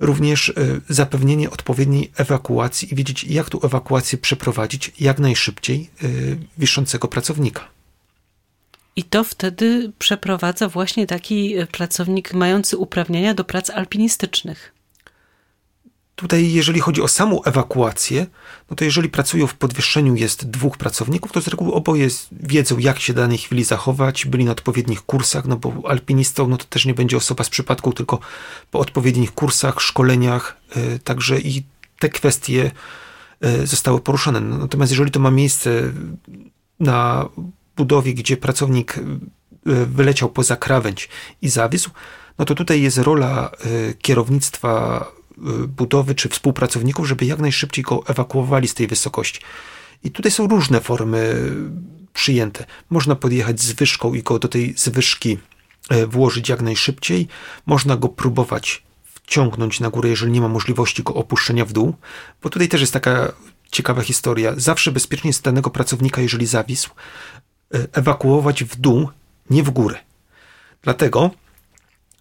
również 0.00 0.48
y, 0.48 0.80
zapewnienie 0.88 1.50
odpowiedniej 1.50 2.12
ewakuacji 2.16 2.92
i 2.92 2.96
wiedzieć, 2.96 3.24
jak 3.24 3.50
tu 3.50 3.60
ewakuację 3.62 4.18
przeprowadzić 4.18 4.92
jak 5.00 5.18
najszybciej 5.18 5.90
wiszącego 6.58 7.08
pracownika. 7.08 7.68
I 8.96 9.04
to 9.04 9.24
wtedy 9.24 9.92
przeprowadza 9.98 10.68
właśnie 10.68 11.06
taki 11.06 11.54
pracownik 11.72 12.34
mający 12.34 12.76
uprawnienia 12.76 13.34
do 13.34 13.44
prac 13.44 13.70
alpinistycznych. 13.70 14.73
Tutaj, 16.16 16.52
jeżeli 16.52 16.80
chodzi 16.80 17.02
o 17.02 17.08
samą 17.08 17.42
ewakuację, 17.42 18.26
no 18.70 18.76
to 18.76 18.84
jeżeli 18.84 19.08
pracują 19.08 19.46
w 19.46 19.54
podwyższeniu 19.54 20.14
jest 20.14 20.50
dwóch 20.50 20.76
pracowników, 20.76 21.32
to 21.32 21.40
z 21.40 21.48
reguły 21.48 21.72
oboje 21.72 22.08
wiedzą, 22.32 22.78
jak 22.78 23.00
się 23.00 23.14
danej 23.14 23.38
chwili 23.38 23.64
zachować, 23.64 24.26
byli 24.26 24.44
na 24.44 24.52
odpowiednich 24.52 25.02
kursach, 25.02 25.44
no 25.44 25.56
bo 25.56 25.90
alpinistą 25.90 26.48
no 26.48 26.56
to 26.56 26.64
też 26.64 26.86
nie 26.86 26.94
będzie 26.94 27.16
osoba 27.16 27.44
z 27.44 27.50
przypadku, 27.50 27.92
tylko 27.92 28.18
po 28.70 28.78
odpowiednich 28.78 29.32
kursach, 29.32 29.80
szkoleniach, 29.80 30.56
yy, 30.76 30.98
także 30.98 31.40
i 31.40 31.62
te 31.98 32.08
kwestie 32.08 32.70
yy, 33.40 33.66
zostały 33.66 34.00
poruszone. 34.00 34.40
No, 34.40 34.58
natomiast 34.58 34.92
jeżeli 34.92 35.10
to 35.10 35.20
ma 35.20 35.30
miejsce 35.30 35.92
na 36.80 37.28
budowie, 37.76 38.14
gdzie 38.14 38.36
pracownik 38.36 39.00
yy, 39.66 39.86
wyleciał 39.86 40.28
poza 40.28 40.56
krawędź 40.56 41.08
i 41.42 41.48
zawisł, 41.48 41.90
no 42.38 42.44
to 42.44 42.54
tutaj 42.54 42.82
jest 42.82 42.98
rola 42.98 43.50
kierownictwa 44.02 45.06
budowy 45.68 46.14
czy 46.14 46.28
współpracowników, 46.28 47.08
żeby 47.08 47.24
jak 47.24 47.38
najszybciej 47.38 47.84
go 47.84 48.02
ewakuowali 48.06 48.68
z 48.68 48.74
tej 48.74 48.86
wysokości. 48.86 49.40
I 50.04 50.10
tutaj 50.10 50.32
są 50.32 50.48
różne 50.48 50.80
formy 50.80 51.50
przyjęte. 52.12 52.66
Można 52.90 53.16
podjechać 53.16 53.60
z 53.60 53.72
wyżką 53.72 54.14
i 54.14 54.22
go 54.22 54.38
do 54.38 54.48
tej 54.48 54.74
zwyżki 54.76 55.38
e, 55.90 56.06
włożyć 56.06 56.48
jak 56.48 56.62
najszybciej. 56.62 57.28
Można 57.66 57.96
go 57.96 58.08
próbować 58.08 58.82
wciągnąć 59.04 59.80
na 59.80 59.90
górę, 59.90 60.08
jeżeli 60.08 60.32
nie 60.32 60.40
ma 60.40 60.48
możliwości 60.48 61.02
go 61.02 61.14
opuszczenia 61.14 61.64
w 61.64 61.72
dół, 61.72 61.94
bo 62.42 62.50
tutaj 62.50 62.68
też 62.68 62.80
jest 62.80 62.92
taka 62.92 63.32
ciekawa 63.70 64.02
historia. 64.02 64.52
Zawsze 64.56 64.92
bezpiecznie 64.92 65.28
jest 65.28 65.42
danego 65.42 65.70
pracownika, 65.70 66.20
jeżeli 66.20 66.46
zawisł, 66.46 66.90
e, 67.74 67.86
ewakuować 67.92 68.64
w 68.64 68.76
dół, 68.76 69.08
nie 69.50 69.62
w 69.62 69.70
górę. 69.70 69.98
Dlatego, 70.82 71.30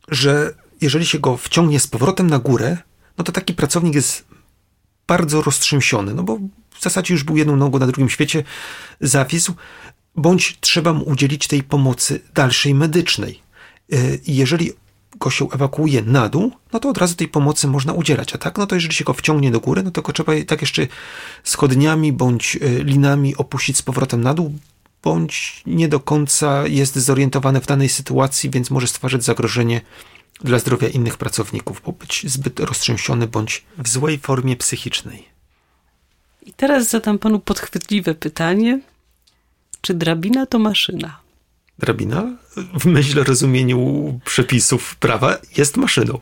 że 0.08 0.54
jeżeli 0.82 1.06
się 1.06 1.20
go 1.20 1.38
wciągnie 1.38 1.80
z 1.80 1.88
powrotem 1.88 2.30
na 2.30 2.40
górę, 2.40 2.78
no 3.18 3.24
to 3.24 3.32
taki 3.32 3.54
pracownik 3.54 3.96
jest 3.96 4.26
bardzo 5.08 5.42
roztrzęsiony, 5.42 6.14
no 6.14 6.24
bo 6.24 6.40
w 6.76 6.82
zasadzie 6.82 7.14
już 7.14 7.24
był 7.24 7.38
jedną 7.38 7.56
nogą 7.56 7.80
na 7.80 7.88
drugim 7.88 8.10
świecie, 8.10 8.44
zawisł, 9.02 9.54
bądź 10.16 10.58
trzeba 10.60 10.94
mu 10.94 11.04
udzielić 11.04 11.48
tej 11.48 11.64
pomocy 11.64 12.22
dalszej 12.34 12.76
medycznej. 12.76 13.40
I 14.26 14.36
jeżeli 14.36 14.72
go 15.20 15.30
się 15.30 15.48
ewakuuje 15.52 16.02
na 16.02 16.30
dół, 16.30 16.52
no 16.74 16.80
to 16.80 16.90
od 16.90 16.98
razu 16.98 17.16
tej 17.16 17.28
pomocy 17.28 17.68
można 17.68 17.94
udzielać, 17.94 18.36
a 18.36 18.38
tak, 18.38 18.58
no 18.58 18.68
to 18.68 18.76
jeżeli 18.76 18.94
się 18.94 19.04
go 19.04 19.14
wciągnie 19.14 19.52
do 19.52 19.60
góry, 19.60 19.84
no 19.84 19.92
to 19.92 20.02
go 20.02 20.14
trzeba 20.14 20.34
tak 20.48 20.62
jeszcze 20.62 20.88
schodniami 21.44 22.14
bądź 22.14 22.56
y, 22.56 22.84
linami 22.84 23.36
opuścić 23.36 23.78
z 23.78 23.82
powrotem 23.82 24.22
na 24.22 24.34
dół, 24.34 24.54
bądź 25.04 25.64
nie 25.66 25.88
do 25.88 26.00
końca 26.00 26.68
jest 26.68 26.96
zorientowany 26.96 27.62
w 27.62 27.66
danej 27.68 27.90
sytuacji, 27.90 28.50
więc 28.50 28.72
może 28.72 28.88
stwarzać 28.88 29.24
zagrożenie 29.24 29.82
dla 30.44 30.60
zdrowia 30.60 30.88
innych 30.88 31.18
pracowników, 31.18 31.82
bo 31.86 31.92
być 31.92 32.26
zbyt 32.28 32.60
roztrzęsiony 32.60 33.28
bądź 33.28 33.64
w 33.78 33.88
złej 33.88 34.20
formie 34.20 34.56
psychicznej. 34.56 35.26
I 36.46 36.54
teraz 36.54 36.90
zadam 36.90 37.20
panu 37.20 37.40
podchwytliwe 37.40 38.16
pytanie. 38.16 38.80
Czy 39.82 39.94
drabina 39.94 40.46
to 40.46 40.60
maszyna? 40.60 41.20
Drabina, 41.80 42.38
w 42.80 42.86
myśl 42.86 43.24
rozumieniu 43.24 44.20
przepisów 44.26 44.96
prawa, 44.96 45.38
jest 45.58 45.78
maszyną. 45.78 46.20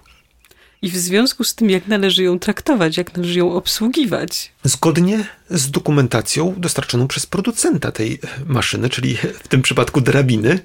I 0.82 0.90
w 0.90 0.98
związku 0.98 1.44
z 1.44 1.56
tym, 1.56 1.70
jak 1.70 1.88
należy 1.88 2.24
ją 2.24 2.40
traktować, 2.40 2.98
jak 2.98 3.18
należy 3.18 3.40
ją 3.40 3.54
obsługiwać? 3.54 4.52
Zgodnie 4.64 5.26
z 5.50 5.72
dokumentacją 5.72 6.56
dostarczoną 6.58 7.08
przez 7.08 7.26
producenta 7.26 7.92
tej 7.92 8.20
maszyny, 8.46 8.90
czyli 8.90 9.16
w 9.16 9.48
tym 9.48 9.62
przypadku 9.62 10.02
drabiny. 10.02 10.60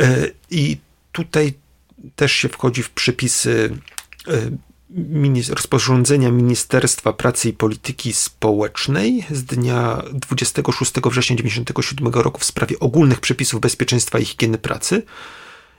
E, 0.00 0.30
I 0.50 0.76
tutaj 1.12 1.54
też 2.16 2.32
się 2.32 2.48
wchodzi 2.48 2.82
w 2.82 2.90
przepisy 2.90 3.76
e, 4.28 4.50
rozporządzenia 5.50 6.30
Ministerstwa 6.30 7.12
Pracy 7.12 7.48
i 7.48 7.52
Polityki 7.52 8.12
Społecznej 8.12 9.26
z 9.30 9.44
dnia 9.44 10.02
26 10.12 10.92
września 10.92 11.36
1997 11.36 12.12
roku 12.12 12.40
w 12.40 12.44
sprawie 12.44 12.78
ogólnych 12.78 13.20
przepisów 13.20 13.60
bezpieczeństwa 13.60 14.18
i 14.18 14.24
higieny 14.24 14.58
pracy. 14.58 15.02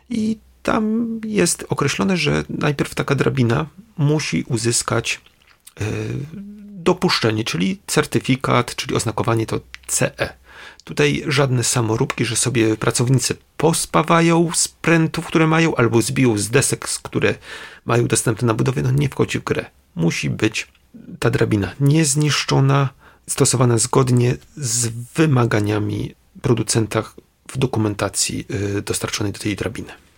I 0.10 0.38
tam 0.64 1.08
jest 1.26 1.66
określone, 1.70 2.18
że 2.18 2.44
najpierw 2.50 2.96
taka 2.96 3.16
drabina 3.16 3.66
musi 3.98 4.44
uzyskać 4.48 5.22
e, 5.82 5.86
dopuszczenie, 6.64 7.44
czyli 7.44 7.80
certyfikat, 7.88 8.76
czyli 8.76 8.96
oznakowanie 8.96 9.46
to 9.46 9.60
CE. 9.88 10.34
Tutaj 10.84 11.24
żadne 11.28 11.64
samoróbki, 11.64 12.26
że 12.26 12.36
sobie 12.36 12.78
pracownicy 12.78 13.36
pospawają 13.58 14.50
z 14.54 14.68
prętów, 14.68 15.26
które 15.26 15.48
mają, 15.48 15.76
albo 15.76 16.02
zbiją 16.02 16.38
z 16.38 16.50
desek, 16.50 16.88
które 17.04 17.36
mają 17.86 18.08
dostępne 18.08 18.46
na 18.46 18.54
budowie, 18.54 18.82
no 18.82 18.92
nie 18.92 19.10
wchodzi 19.10 19.40
w 19.40 19.44
grę. 19.44 19.66
Musi 19.96 20.30
być 20.30 20.68
ta 21.20 21.30
drabina 21.30 21.74
niezniszczona, 21.80 22.90
stosowana 23.28 23.78
zgodnie 23.78 24.36
z 24.58 24.88
wymaganiami 25.16 26.16
producenta 26.42 27.04
w 27.48 27.58
dokumentacji 27.58 28.46
y, 28.78 28.82
dostarczonej 28.82 29.34
do 29.34 29.40
tej 29.40 29.56
drabiny. 29.56 30.09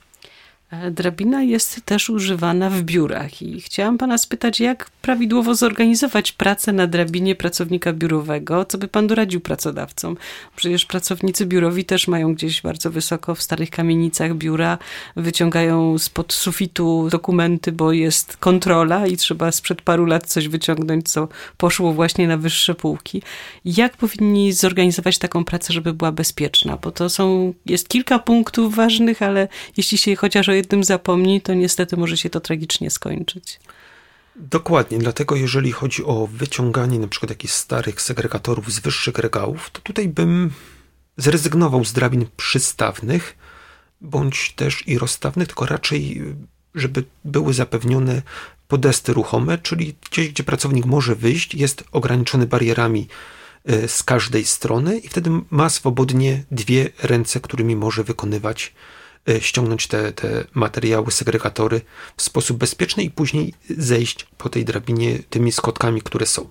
E, 0.71 0.91
drabina 0.91 1.43
jest 1.43 1.85
też 1.85 2.09
używana 2.09 2.69
w 2.69 2.81
biurach 2.81 3.41
i 3.41 3.61
chciałam 3.61 3.97
pana 3.97 4.17
spytać, 4.17 4.59
jak 4.59 4.89
prawidłowo 5.01 5.55
zorganizować 5.55 6.31
pracę 6.31 6.73
na 6.73 6.87
drabinie 6.87 7.35
pracownika 7.35 7.93
biurowego? 7.93 8.65
Co 8.65 8.77
by 8.77 8.87
pan 8.87 9.07
doradził 9.07 9.41
pracodawcom? 9.41 10.17
Przecież 10.55 10.85
pracownicy 10.85 11.45
biurowi 11.45 11.85
też 11.85 12.07
mają 12.07 12.33
gdzieś 12.33 12.61
bardzo 12.61 12.91
wysoko 12.91 13.35
w 13.35 13.41
starych 13.41 13.69
kamienicach 13.69 14.35
biura, 14.35 14.77
wyciągają 15.15 15.97
spod 15.97 16.33
sufitu 16.33 17.07
dokumenty, 17.11 17.71
bo 17.71 17.91
jest 17.91 18.37
kontrola 18.37 19.07
i 19.07 19.17
trzeba 19.17 19.51
sprzed 19.51 19.81
paru 19.81 20.05
lat 20.05 20.27
coś 20.27 20.47
wyciągnąć, 20.47 21.09
co 21.11 21.27
poszło 21.57 21.93
właśnie 21.93 22.27
na 22.27 22.37
wyższe 22.37 22.75
półki. 22.75 23.21
Jak 23.65 23.97
powinni 23.97 24.53
zorganizować 24.53 25.17
taką 25.17 25.45
pracę, 25.45 25.73
żeby 25.73 25.93
była 25.93 26.11
bezpieczna? 26.11 26.77
Bo 26.77 26.91
to 26.91 27.09
są, 27.09 27.53
jest 27.65 27.89
kilka 27.89 28.19
punktów 28.19 28.75
ważnych, 28.75 29.21
ale 29.21 29.47
jeśli 29.77 29.97
się 29.97 30.15
chociaż 30.15 30.49
o 30.49 30.60
jednym 30.61 30.83
zapomni, 30.83 31.41
to 31.41 31.53
niestety 31.53 31.97
może 31.97 32.17
się 32.17 32.29
to 32.29 32.39
tragicznie 32.39 32.89
skończyć. 32.89 33.59
Dokładnie, 34.35 34.97
dlatego 34.97 35.35
jeżeli 35.35 35.71
chodzi 35.71 36.03
o 36.03 36.27
wyciąganie 36.27 36.99
na 36.99 37.07
przykład 37.07 37.29
jakichś 37.29 37.53
starych 37.53 38.01
segregatorów 38.01 38.71
z 38.73 38.79
wyższych 38.79 39.17
regałów, 39.17 39.69
to 39.69 39.81
tutaj 39.81 40.07
bym 40.07 40.51
zrezygnował 41.17 41.85
z 41.85 41.93
drabin 41.93 42.25
przystawnych, 42.37 43.37
bądź 44.01 44.53
też 44.55 44.87
i 44.87 44.97
rozstawnych, 44.97 45.47
tylko 45.47 45.65
raczej, 45.65 46.21
żeby 46.75 47.03
były 47.25 47.53
zapewnione 47.53 48.21
podesty 48.67 49.13
ruchome, 49.13 49.57
czyli 49.57 49.95
gdzieś, 50.11 50.29
gdzie 50.29 50.43
pracownik 50.43 50.85
może 50.85 51.15
wyjść, 51.15 51.55
jest 51.55 51.83
ograniczony 51.91 52.47
barierami 52.47 53.07
e, 53.65 53.87
z 53.87 54.03
każdej 54.03 54.45
strony 54.45 54.99
i 54.99 55.07
wtedy 55.07 55.29
ma 55.49 55.69
swobodnie 55.69 56.43
dwie 56.51 56.89
ręce, 57.03 57.39
którymi 57.39 57.75
może 57.75 58.03
wykonywać 58.03 58.73
ściągnąć 59.39 59.87
te, 59.87 60.13
te 60.13 60.43
materiały, 60.53 61.11
segregatory 61.11 61.81
w 62.17 62.21
sposób 62.21 62.57
bezpieczny 62.57 63.03
i 63.03 63.11
później 63.11 63.53
zejść 63.69 64.27
po 64.37 64.49
tej 64.49 64.65
drabinie 64.65 65.19
tymi 65.29 65.51
schodkami, 65.51 66.01
które 66.01 66.25
są. 66.25 66.49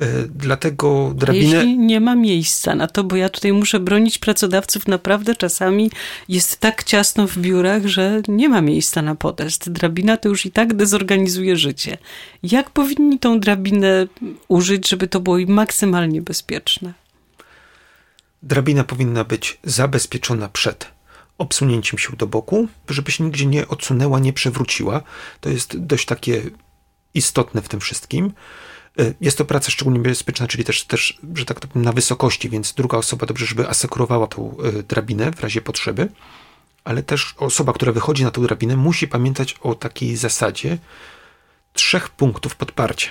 E, 0.00 0.06
dlatego 0.28 1.12
drabinę. 1.14 1.56
Jeśli 1.56 1.78
nie 1.78 2.00
ma 2.00 2.14
miejsca 2.14 2.74
na 2.74 2.86
to, 2.86 3.04
bo 3.04 3.16
ja 3.16 3.28
tutaj 3.28 3.52
muszę 3.52 3.80
bronić 3.80 4.18
pracodawców, 4.18 4.88
naprawdę 4.88 5.36
czasami 5.36 5.90
jest 6.28 6.60
tak 6.60 6.84
ciasno 6.84 7.26
w 7.26 7.38
biurach, 7.38 7.86
że 7.86 8.22
nie 8.28 8.48
ma 8.48 8.60
miejsca 8.60 9.02
na 9.02 9.14
podest. 9.14 9.70
Drabina 9.70 10.16
to 10.16 10.28
już 10.28 10.46
i 10.46 10.50
tak 10.50 10.74
dezorganizuje 10.74 11.56
życie. 11.56 11.98
Jak 12.42 12.70
powinni 12.70 13.18
tą 13.18 13.40
drabinę 13.40 14.06
użyć, 14.48 14.88
żeby 14.88 15.08
to 15.08 15.20
było 15.20 15.38
maksymalnie 15.48 16.22
bezpieczne? 16.22 16.92
Drabina 18.42 18.84
powinna 18.84 19.24
być 19.24 19.58
zabezpieczona 19.64 20.48
przed 20.48 20.94
obsunięciem 21.38 21.98
się 21.98 22.16
do 22.16 22.26
boku, 22.26 22.68
żeby 22.88 23.12
się 23.12 23.24
nigdzie 23.24 23.46
nie 23.46 23.68
odsunęła, 23.68 24.18
nie 24.18 24.32
przewróciła. 24.32 25.02
To 25.40 25.48
jest 25.48 25.78
dość 25.78 26.06
takie 26.06 26.42
istotne 27.14 27.62
w 27.62 27.68
tym 27.68 27.80
wszystkim. 27.80 28.32
E, 28.98 29.14
jest 29.20 29.38
to 29.38 29.44
praca 29.44 29.70
szczególnie 29.70 29.98
niebezpieczna, 29.98 30.46
czyli 30.46 30.64
też, 30.64 30.84
też 30.84 31.18
że 31.34 31.44
tak 31.44 31.60
to 31.60 31.68
powiem, 31.68 31.84
na 31.84 31.92
wysokości, 31.92 32.50
więc 32.50 32.72
druga 32.72 32.98
osoba 32.98 33.26
dobrze, 33.26 33.46
żeby 33.46 33.68
asekurowała 33.68 34.26
tą 34.26 34.56
e, 34.58 34.82
drabinę 34.82 35.32
w 35.32 35.40
razie 35.40 35.60
potrzeby, 35.60 36.08
ale 36.84 37.02
też 37.02 37.34
osoba, 37.38 37.72
która 37.72 37.92
wychodzi 37.92 38.24
na 38.24 38.30
tą 38.30 38.42
drabinę, 38.42 38.76
musi 38.76 39.08
pamiętać 39.08 39.54
o 39.60 39.74
takiej 39.74 40.16
zasadzie 40.16 40.78
trzech 41.72 42.08
punktów 42.10 42.56
podparcia. 42.56 43.10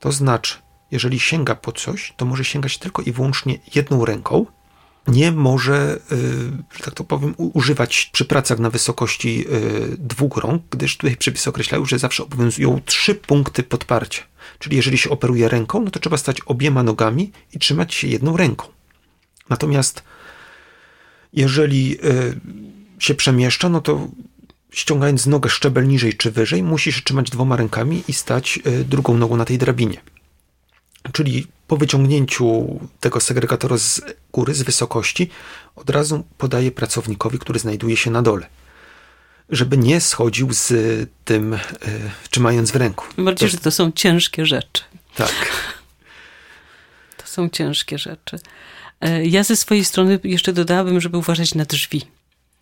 To 0.00 0.12
znaczy, 0.12 0.58
jeżeli 0.90 1.20
sięga 1.20 1.54
po 1.54 1.72
coś, 1.72 2.14
to 2.16 2.24
może 2.24 2.44
sięgać 2.44 2.78
tylko 2.78 3.02
i 3.02 3.12
wyłącznie 3.12 3.58
jedną 3.74 4.04
ręką. 4.04 4.46
Nie 5.08 5.32
może, 5.32 5.98
y, 6.12 6.18
że 6.76 6.84
tak 6.84 6.94
to 6.94 7.04
powiem, 7.04 7.34
używać 7.38 8.10
przy 8.12 8.24
pracach 8.24 8.58
na 8.58 8.70
wysokości 8.70 9.44
y, 9.48 9.96
dwóch 9.98 10.36
rąk, 10.36 10.62
gdyż 10.70 10.96
tutaj 10.96 11.16
przepisy 11.16 11.50
określają, 11.50 11.84
że 11.84 11.98
zawsze 11.98 12.22
obowiązują 12.22 12.80
trzy 12.84 13.14
punkty 13.14 13.62
podparcia. 13.62 14.22
Czyli 14.58 14.76
jeżeli 14.76 14.98
się 14.98 15.10
operuje 15.10 15.48
ręką, 15.48 15.80
no 15.80 15.90
to 15.90 16.00
trzeba 16.00 16.16
stać 16.16 16.40
obiema 16.46 16.82
nogami 16.82 17.32
i 17.52 17.58
trzymać 17.58 17.94
się 17.94 18.08
jedną 18.08 18.36
ręką. 18.36 18.66
Natomiast 19.48 20.02
jeżeli 21.32 21.98
y, 22.04 22.40
się 22.98 23.14
przemieszcza, 23.14 23.68
no 23.68 23.80
to 23.80 24.08
ściągając 24.70 25.26
nogę 25.26 25.50
szczebel 25.50 25.88
niżej 25.88 26.14
czy 26.14 26.30
wyżej, 26.30 26.62
musi 26.62 26.92
się 26.92 27.02
trzymać 27.02 27.30
dwoma 27.30 27.56
rękami 27.56 28.02
i 28.08 28.12
stać 28.12 28.58
drugą 28.84 29.16
nogą 29.16 29.36
na 29.36 29.44
tej 29.44 29.58
drabinie. 29.58 30.00
Czyli 31.12 31.46
po 31.74 31.78
wyciągnięciu 31.78 32.78
tego 33.00 33.20
segregatora 33.20 33.76
z 33.78 34.00
góry, 34.32 34.54
z 34.54 34.62
wysokości, 34.62 35.30
od 35.76 35.90
razu 35.90 36.24
podaje 36.38 36.72
pracownikowi, 36.72 37.38
który 37.38 37.58
znajduje 37.58 37.96
się 37.96 38.10
na 38.10 38.22
dole. 38.22 38.46
Żeby 39.50 39.76
nie 39.76 40.00
schodził 40.00 40.52
z 40.52 40.72
tym, 41.24 41.54
y, 41.54 41.58
trzymając 42.30 42.70
w 42.70 42.76
ręku. 42.76 43.06
Bardziej, 43.18 43.48
to... 43.48 43.52
że 43.52 43.58
to 43.58 43.70
są 43.70 43.92
ciężkie 43.92 44.46
rzeczy. 44.46 44.82
Tak. 45.16 45.34
To 47.16 47.26
są 47.26 47.48
ciężkie 47.48 47.98
rzeczy. 47.98 48.38
E, 49.00 49.24
ja 49.24 49.44
ze 49.44 49.56
swojej 49.56 49.84
strony 49.84 50.18
jeszcze 50.24 50.52
dodałabym, 50.52 51.00
żeby 51.00 51.18
uważać 51.18 51.54
na 51.54 51.64
drzwi. 51.64 52.02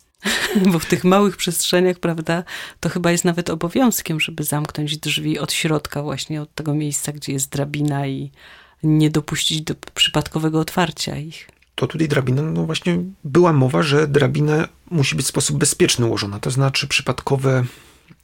Bo 0.71 0.79
w 0.79 0.85
tych 0.85 1.03
małych 1.03 1.37
przestrzeniach, 1.37 1.99
prawda, 1.99 2.43
to 2.79 2.89
chyba 2.89 3.11
jest 3.11 3.25
nawet 3.25 3.49
obowiązkiem, 3.49 4.19
żeby 4.19 4.43
zamknąć 4.43 4.97
drzwi 4.97 5.39
od 5.39 5.53
środka, 5.53 6.03
właśnie 6.03 6.41
od 6.41 6.55
tego 6.55 6.73
miejsca, 6.73 7.11
gdzie 7.11 7.33
jest 7.33 7.49
drabina 7.49 8.07
i 8.07 8.31
nie 8.83 9.09
dopuścić 9.09 9.61
do 9.61 9.75
przypadkowego 9.93 10.59
otwarcia 10.59 11.17
ich. 11.17 11.49
To 11.75 11.87
tutaj 11.87 12.07
drabina, 12.07 12.41
no 12.41 12.65
właśnie 12.65 12.99
była 13.23 13.53
mowa, 13.53 13.83
że 13.83 14.07
drabina 14.07 14.67
musi 14.91 15.15
być 15.15 15.25
w 15.25 15.29
sposób 15.29 15.57
bezpieczny 15.57 16.05
ułożona, 16.05 16.39
to 16.39 16.51
znaczy 16.51 16.87
przypadkowe 16.87 17.65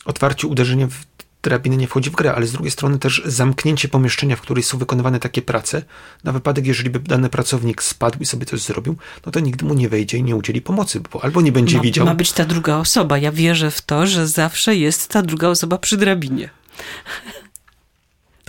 otwarcie, 0.06 0.48
uderzenie 0.48 0.88
w 0.88 1.06
drabiny 1.42 1.78
nie 1.78 1.88
wchodzi 1.88 2.10
w 2.10 2.16
grę, 2.16 2.34
ale 2.36 2.48
z 2.48 2.52
drugiej 2.52 2.72
strony 2.72 3.00
też 3.00 3.22
zamknięcie 3.26 3.88
pomieszczenia, 3.88 4.36
w 4.36 4.42
którym 4.42 4.64
są 4.64 4.78
wykonywane 4.78 5.20
takie 5.20 5.42
prace, 5.42 5.84
na 6.24 6.32
wypadek, 6.32 6.68
jeżeli 6.68 6.90
by 6.90 7.00
dany 7.00 7.30
pracownik 7.30 7.84
spadł 7.84 8.20
i 8.20 8.26
sobie 8.26 8.46
coś 8.46 8.62
zrobił, 8.62 8.96
no 9.26 9.32
to 9.32 9.40
nigdy 9.40 9.66
mu 9.66 9.74
nie 9.74 9.90
wejdzie 9.90 10.18
i 10.18 10.24
nie 10.24 10.36
udzieli 10.36 10.62
pomocy, 10.62 11.02
bo 11.12 11.24
albo 11.24 11.42
nie 11.42 11.52
będzie 11.52 11.78
ma, 11.78 11.84
widział. 11.84 12.06
Ma 12.06 12.16
być 12.16 12.32
ta 12.32 12.46
druga 12.46 12.78
osoba. 12.78 13.18
Ja 13.18 13.32
wierzę 13.32 13.72
w 13.72 13.82
to, 13.82 14.08
że 14.08 14.28
zawsze 14.28 14.76
jest 14.76 15.08
ta 15.08 15.22
druga 15.22 15.48
osoba 15.48 15.78
przy 15.78 15.98
drabinie. 15.98 16.50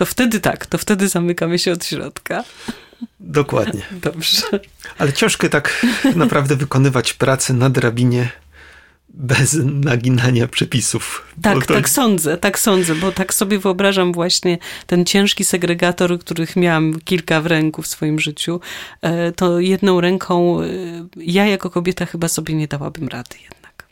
To 0.01 0.05
wtedy 0.05 0.39
tak, 0.39 0.65
to 0.65 0.77
wtedy 0.77 1.07
zamykamy 1.07 1.59
się 1.59 1.71
od 1.71 1.85
środka. 1.85 2.43
Dokładnie. 3.19 3.81
Dobrze. 4.09 4.41
Ale 4.97 5.13
ciężko 5.13 5.49
tak 5.49 5.85
naprawdę 6.15 6.55
wykonywać 6.55 7.13
pracę 7.13 7.53
na 7.53 7.69
drabinie 7.69 8.29
bez 9.09 9.57
naginania 9.63 10.47
przepisów. 10.47 11.33
Tak, 11.41 11.65
to... 11.65 11.73
tak 11.73 11.89
sądzę, 11.89 12.37
tak 12.37 12.59
sądzę, 12.59 12.95
bo 12.95 13.11
tak 13.11 13.33
sobie 13.33 13.59
wyobrażam 13.59 14.13
właśnie 14.13 14.57
ten 14.87 15.05
ciężki 15.05 15.45
segregator, 15.45 16.19
których 16.19 16.55
miałam 16.55 16.99
kilka 16.99 17.41
w 17.41 17.45
ręku 17.45 17.81
w 17.81 17.87
swoim 17.87 18.19
życiu, 18.19 18.59
e, 19.01 19.31
to 19.31 19.59
jedną 19.59 20.01
ręką 20.01 20.61
e, 20.61 20.65
ja 21.17 21.45
jako 21.45 21.69
kobieta 21.69 22.05
chyba 22.05 22.27
sobie 22.27 22.53
nie 22.53 22.67
dałabym 22.67 23.07
rady 23.07 23.35
jednak. 23.43 23.85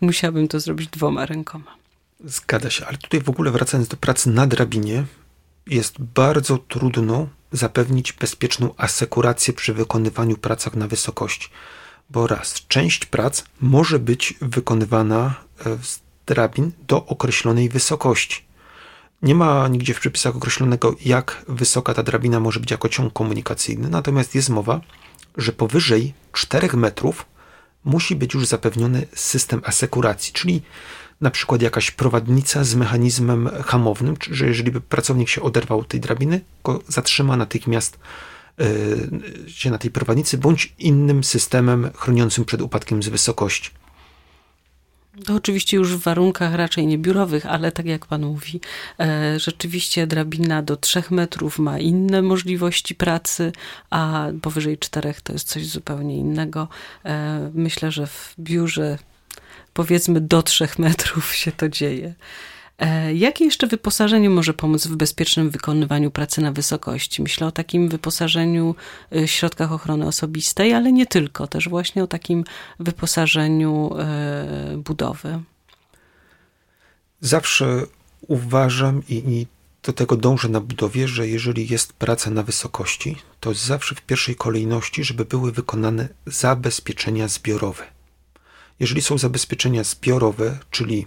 Musiałabym 0.00 0.48
to 0.48 0.60
zrobić 0.60 0.88
dwoma 0.90 1.26
rękoma. 1.26 1.76
Zgadza 2.24 2.70
się, 2.70 2.86
ale 2.86 2.98
tutaj 2.98 3.20
w 3.20 3.28
ogóle 3.28 3.50
wracając 3.50 3.88
do 3.88 3.96
pracy 3.96 4.30
na 4.30 4.46
drabinie, 4.46 5.04
jest 5.68 6.00
bardzo 6.00 6.58
trudno 6.58 7.28
zapewnić 7.52 8.12
bezpieczną 8.12 8.74
asekurację 8.76 9.54
przy 9.54 9.74
wykonywaniu 9.74 10.36
pracach 10.36 10.74
na 10.74 10.88
wysokości 10.88 11.48
bo 12.10 12.26
raz, 12.26 12.66
część 12.68 13.06
prac 13.06 13.44
może 13.60 13.98
być 13.98 14.34
wykonywana 14.40 15.34
e, 15.66 15.78
z 15.82 16.00
drabin 16.26 16.72
do 16.88 17.06
określonej 17.06 17.68
wysokości. 17.68 18.44
Nie 19.22 19.34
ma 19.34 19.68
nigdzie 19.68 19.94
w 19.94 20.00
przepisach 20.00 20.36
określonego, 20.36 20.94
jak 21.04 21.44
wysoka 21.48 21.94
ta 21.94 22.02
drabina 22.02 22.40
może 22.40 22.60
być 22.60 22.70
jako 22.70 22.88
ciąg 22.88 23.12
komunikacyjny, 23.12 23.88
natomiast 23.88 24.34
jest 24.34 24.48
mowa, 24.48 24.80
że 25.36 25.52
powyżej 25.52 26.14
4 26.32 26.76
metrów 26.76 27.26
musi 27.84 28.16
być 28.16 28.34
już 28.34 28.46
zapewniony 28.46 29.06
system 29.14 29.60
asekuracji, 29.64 30.32
czyli 30.32 30.62
na 31.20 31.30
przykład 31.30 31.62
jakaś 31.62 31.90
prowadnica 31.90 32.64
z 32.64 32.74
mechanizmem 32.74 33.50
hamownym, 33.64 34.14
że 34.30 34.46
jeżeli 34.46 34.70
by 34.70 34.80
pracownik 34.80 35.28
się 35.28 35.42
oderwał 35.42 35.78
od 35.78 35.88
tej 35.88 36.00
drabiny, 36.00 36.40
go 36.64 36.82
zatrzyma 36.88 37.36
natychmiast 37.36 37.98
Y, 38.60 39.50
się 39.50 39.70
na 39.70 39.78
tej 39.78 39.90
prowadnicy, 39.90 40.38
bądź 40.38 40.74
innym 40.78 41.24
systemem 41.24 41.90
chroniącym 41.94 42.44
przed 42.44 42.60
upadkiem 42.60 43.02
z 43.02 43.08
wysokości. 43.08 43.70
To 45.24 45.34
oczywiście 45.34 45.76
już 45.76 45.96
w 45.96 46.02
warunkach 46.02 46.54
raczej 46.54 46.86
nie 46.86 46.98
biurowych, 46.98 47.46
ale 47.46 47.72
tak 47.72 47.86
jak 47.86 48.06
pan 48.06 48.26
mówi, 48.26 48.60
e, 49.00 49.40
rzeczywiście 49.40 50.06
drabina 50.06 50.62
do 50.62 50.76
3 50.76 51.02
metrów 51.10 51.58
ma 51.58 51.78
inne 51.78 52.22
możliwości 52.22 52.94
pracy, 52.94 53.52
a 53.90 54.26
powyżej 54.42 54.78
4 54.78 55.14
to 55.22 55.32
jest 55.32 55.48
coś 55.48 55.66
zupełnie 55.66 56.16
innego. 56.16 56.68
E, 57.04 57.50
myślę, 57.54 57.92
że 57.92 58.06
w 58.06 58.34
biurze 58.38 58.98
powiedzmy 59.78 60.20
do 60.20 60.42
3 60.42 60.68
metrów 60.78 61.34
się 61.34 61.52
to 61.52 61.68
dzieje. 61.68 62.14
E, 62.78 63.14
jakie 63.14 63.44
jeszcze 63.44 63.66
wyposażenie 63.66 64.30
może 64.30 64.54
pomóc 64.54 64.86
w 64.86 64.96
bezpiecznym 64.96 65.50
wykonywaniu 65.50 66.10
pracy 66.10 66.40
na 66.40 66.52
wysokości? 66.52 67.22
Myślę 67.22 67.46
o 67.46 67.52
takim 67.52 67.88
wyposażeniu, 67.88 68.74
e, 69.16 69.28
środkach 69.28 69.72
ochrony 69.72 70.06
osobistej, 70.06 70.74
ale 70.74 70.92
nie 70.92 71.06
tylko, 71.06 71.46
też 71.46 71.68
właśnie 71.68 72.02
o 72.02 72.06
takim 72.06 72.44
wyposażeniu 72.80 73.90
e, 73.98 74.76
budowy. 74.76 75.40
Zawsze 77.20 77.86
uważam 78.20 79.02
i 79.08 79.46
do 79.82 79.92
tego 79.92 80.16
dążę 80.16 80.48
na 80.48 80.60
budowie, 80.60 81.08
że 81.08 81.28
jeżeli 81.28 81.68
jest 81.68 81.92
praca 81.92 82.30
na 82.30 82.42
wysokości, 82.42 83.16
to 83.40 83.54
zawsze 83.54 83.94
w 83.94 84.02
pierwszej 84.02 84.36
kolejności, 84.36 85.04
żeby 85.04 85.24
były 85.24 85.52
wykonane 85.52 86.08
zabezpieczenia 86.26 87.28
zbiorowe. 87.28 87.97
Jeżeli 88.80 89.02
są 89.02 89.18
zabezpieczenia 89.18 89.84
zbiorowe, 89.84 90.58
czyli 90.70 91.06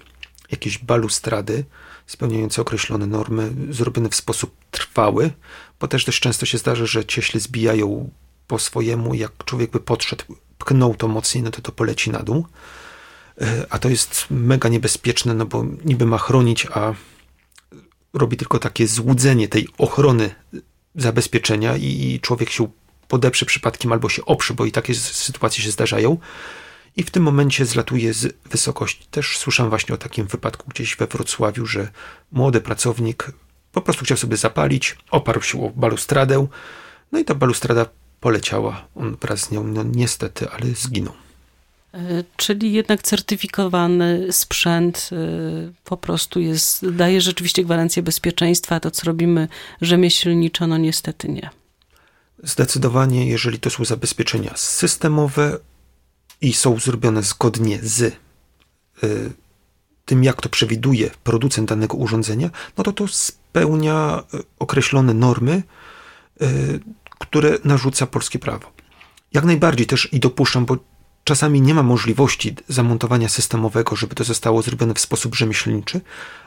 jakieś 0.51 0.77
balustrady 0.77 1.65
spełniające 2.07 2.61
określone 2.61 3.07
normy, 3.07 3.51
zrobione 3.69 4.09
w 4.09 4.15
sposób 4.15 4.55
trwały, 4.71 5.31
bo 5.79 5.87
też 5.87 6.05
dość 6.05 6.19
często 6.19 6.45
się 6.45 6.57
zdarza, 6.57 6.85
że 6.85 7.05
cieśle 7.05 7.39
zbijają 7.39 8.09
po 8.47 8.59
swojemu, 8.59 9.13
jak 9.13 9.45
człowiek 9.45 9.71
by 9.71 9.79
podszedł, 9.79 10.23
pchnął 10.57 10.95
to 10.95 11.07
mocniej, 11.07 11.43
no 11.43 11.51
to 11.51 11.61
to 11.61 11.71
poleci 11.71 12.11
na 12.11 12.19
dół. 12.19 12.45
E, 13.41 13.65
a 13.69 13.79
to 13.79 13.89
jest 13.89 14.25
mega 14.29 14.69
niebezpieczne, 14.69 15.33
no 15.33 15.45
bo 15.45 15.65
niby 15.85 16.05
ma 16.05 16.17
chronić, 16.17 16.67
a 16.73 16.93
robi 18.13 18.37
tylko 18.37 18.59
takie 18.59 18.87
złudzenie 18.87 19.47
tej 19.47 19.67
ochrony 19.77 20.35
zabezpieczenia 20.95 21.77
i, 21.77 22.19
człowiek 22.21 22.49
się 22.49 22.67
podeprze 23.07 23.45
przypadkiem 23.45 23.91
albo 23.91 24.09
się 24.09 24.25
oprze, 24.25 24.53
bo 24.53 24.65
i 24.65 24.71
takie 24.71 24.95
sytuacje 24.95 25.63
się 25.63 25.71
zdarzają 25.71 26.17
i 26.95 27.03
w 27.03 27.11
tym 27.11 27.23
momencie 27.23 27.65
zlatuje 27.65 28.13
z 28.13 28.35
wysokości. 28.49 29.05
Też 29.11 29.37
słyszałem 29.37 29.69
właśnie 29.69 29.95
o 29.95 29.97
takim 29.97 30.27
wypadku 30.27 30.69
gdzieś 30.69 30.95
we 30.95 31.07
Wrocławiu, 31.07 31.65
że 31.65 31.87
młody 32.31 32.61
pracownik 32.61 33.31
po 33.71 33.81
prostu 33.81 34.05
chciał 34.05 34.17
sobie 34.17 34.37
zapalić, 34.37 34.97
oparł 35.11 35.41
się 35.41 35.65
o 35.65 35.69
balustradę, 35.69 36.47
no 37.11 37.19
i 37.19 37.25
ta 37.25 37.35
balustrada 37.35 37.85
poleciała, 38.19 38.87
on 38.95 39.17
wraz 39.21 39.39
z 39.39 39.51
nią, 39.51 39.63
no 39.63 39.83
niestety, 39.83 40.49
ale 40.49 40.65
zginął. 40.65 41.13
E, 41.93 42.23
czyli 42.37 42.73
jednak 42.73 43.01
certyfikowany 43.01 44.27
sprzęt 44.31 45.09
e, 45.11 45.15
po 45.83 45.97
prostu 45.97 46.39
jest, 46.39 46.89
daje 46.89 47.21
rzeczywiście 47.21 47.63
gwarancję 47.63 48.03
bezpieczeństwa, 48.03 48.75
a 48.75 48.79
to 48.79 48.91
co 48.91 49.05
robimy 49.05 49.47
rzemieślniczo, 49.81 50.67
no 50.67 50.77
niestety 50.77 51.29
nie. 51.29 51.49
Zdecydowanie, 52.43 53.27
jeżeli 53.27 53.59
to 53.59 53.69
są 53.69 53.85
zabezpieczenia 53.85 54.53
systemowe, 54.55 55.57
i 56.41 56.53
są 56.53 56.79
zrobione 56.79 57.23
zgodnie 57.23 57.79
z 57.83 58.01
y, 58.01 58.13
tym, 60.05 60.23
jak 60.23 60.41
to 60.41 60.49
przewiduje 60.49 61.09
producent 61.23 61.69
danego 61.69 61.97
urządzenia, 61.97 62.49
no 62.77 62.83
to 62.83 62.91
to 62.93 63.07
spełnia 63.07 64.23
y, 64.33 64.43
określone 64.59 65.13
normy, 65.13 65.63
y, 66.41 66.79
które 67.19 67.57
narzuca 67.63 68.07
polskie 68.07 68.39
prawo. 68.39 68.71
Jak 69.33 69.43
najbardziej 69.43 69.87
też 69.87 70.13
i 70.13 70.19
dopuszczam, 70.19 70.65
bo 70.65 70.77
czasami 71.23 71.61
nie 71.61 71.73
ma 71.73 71.83
możliwości 71.83 72.55
zamontowania 72.67 73.29
systemowego, 73.29 73.95
żeby 73.95 74.15
to 74.15 74.23
zostało 74.23 74.61
zrobione 74.61 74.93
w 74.93 74.99
sposób 74.99 75.35
rzemieślniczy, 75.35 76.01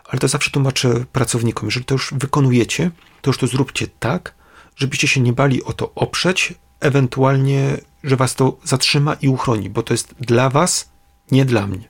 ale 0.05 0.21
to 0.21 0.29
zawsze 0.29 0.51
tłumaczę 0.51 1.05
pracownikom, 1.13 1.67
jeżeli 1.67 1.85
to 1.85 1.95
już 1.95 2.15
wykonujecie, 2.17 2.91
to 3.23 3.31
już 3.31 3.39
to 3.39 3.47
zróbcie 3.47 3.87
tak, 4.01 4.35
żebyście 4.77 5.09
się 5.09 5.21
nie 5.21 5.33
bali 5.33 5.65
o 5.65 5.73
to 5.73 5.95
oprzeć, 5.95 6.55
ewentualnie 6.81 7.77
że 8.05 8.17
was 8.17 8.35
to 8.35 8.59
zatrzyma 8.65 9.15
i 9.15 9.29
uchroni, 9.29 9.71
bo 9.71 9.83
to 9.83 9.95
jest 9.95 10.15
dla 10.21 10.51
was, 10.51 10.89
nie 11.31 11.45
dla 11.45 11.67
mnie. 11.67 11.89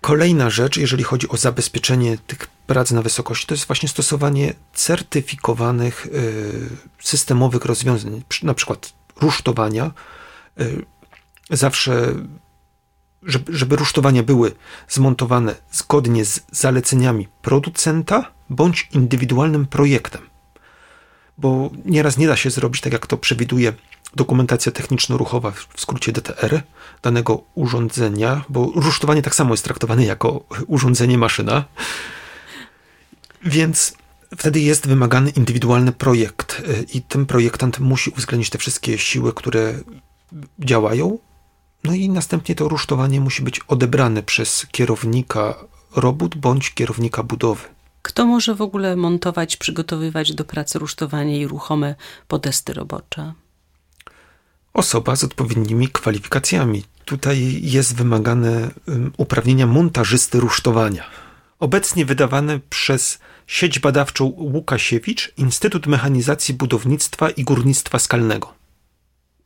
Kolejna 0.00 0.50
rzecz, 0.50 0.76
jeżeli 0.76 1.04
chodzi 1.04 1.28
o 1.28 1.36
zabezpieczenie 1.36 2.18
tych 2.18 2.46
prac 2.46 2.90
na 2.90 3.02
wysokości 3.02 3.46
to 3.46 3.54
jest 3.54 3.66
właśnie 3.66 3.88
stosowanie 3.88 4.54
certyfikowanych 4.72 6.06
systemowych 7.02 7.64
rozwiązań, 7.64 8.22
na 8.42 8.54
przykład 8.54 8.92
rusztowania. 9.16 9.90
Zawsze, 11.50 12.14
żeby, 13.22 13.56
żeby 13.56 13.76
rusztowania 13.76 14.22
były 14.22 14.52
zmontowane 14.88 15.54
zgodnie 15.72 16.24
z 16.24 16.40
zaleceniami 16.52 17.28
producenta 17.42 18.32
bądź 18.50 18.88
indywidualnym 18.92 19.66
projektem. 19.66 20.22
Bo 21.38 21.70
nieraz 21.84 22.16
nie 22.16 22.26
da 22.26 22.36
się 22.36 22.50
zrobić 22.50 22.80
tak, 22.80 22.92
jak 22.92 23.06
to 23.06 23.16
przewiduje 23.16 23.72
dokumentacja 24.16 24.72
techniczno-ruchowa, 24.72 25.50
w 25.50 25.80
skrócie 25.80 26.12
DTR, 26.12 26.62
danego 27.02 27.44
urządzenia, 27.54 28.44
bo 28.48 28.72
rusztowanie 28.74 29.22
tak 29.22 29.34
samo 29.34 29.54
jest 29.54 29.64
traktowane 29.64 30.04
jako 30.04 30.44
urządzenie 30.66 31.18
maszyna. 31.18 31.64
Więc 33.44 33.94
wtedy 34.36 34.60
jest 34.60 34.86
wymagany 34.86 35.30
indywidualny 35.30 35.92
projekt 35.92 36.62
i 36.94 37.02
ten 37.02 37.26
projektant 37.26 37.80
musi 37.80 38.10
uwzględnić 38.10 38.50
te 38.50 38.58
wszystkie 38.58 38.98
siły, 38.98 39.32
które 39.32 39.74
działają. 40.58 41.18
No 41.84 41.94
i 41.94 42.08
następnie 42.08 42.54
to 42.54 42.68
rusztowanie 42.68 43.20
musi 43.20 43.42
być 43.42 43.60
odebrane 43.68 44.22
przez 44.22 44.66
kierownika 44.72 45.54
robót 45.96 46.36
bądź 46.36 46.74
kierownika 46.74 47.22
budowy. 47.22 47.62
Kto 48.02 48.26
może 48.26 48.54
w 48.54 48.62
ogóle 48.62 48.96
montować, 48.96 49.56
przygotowywać 49.56 50.34
do 50.34 50.44
pracy 50.44 50.78
rusztowanie 50.78 51.40
i 51.40 51.46
ruchome 51.46 51.94
podesty 52.28 52.72
robocze? 52.72 53.32
Osoba 54.74 55.16
z 55.16 55.24
odpowiednimi 55.24 55.88
kwalifikacjami. 55.88 56.84
Tutaj 57.04 57.60
jest 57.62 57.96
wymagane 57.96 58.70
uprawnienia 59.16 59.66
montażysty 59.66 60.40
rusztowania. 60.40 61.04
Obecnie 61.60 62.04
wydawane 62.04 62.60
przez 62.70 63.18
sieć 63.46 63.78
badawczą 63.78 64.24
Łukasiewicz, 64.24 65.32
Instytut 65.36 65.86
Mechanizacji 65.86 66.54
Budownictwa 66.54 67.30
i 67.30 67.44
Górnictwa 67.44 67.98
Skalnego. 67.98 68.54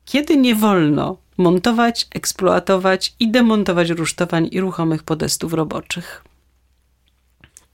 Kiedy 0.04 0.36
nie 0.36 0.54
wolno 0.54 1.16
montować, 1.38 2.08
eksploatować 2.14 3.14
i 3.20 3.30
demontować 3.30 3.90
rusztowań 3.90 4.48
i 4.52 4.60
ruchomych 4.60 5.02
podestów 5.02 5.52
roboczych? 5.52 6.24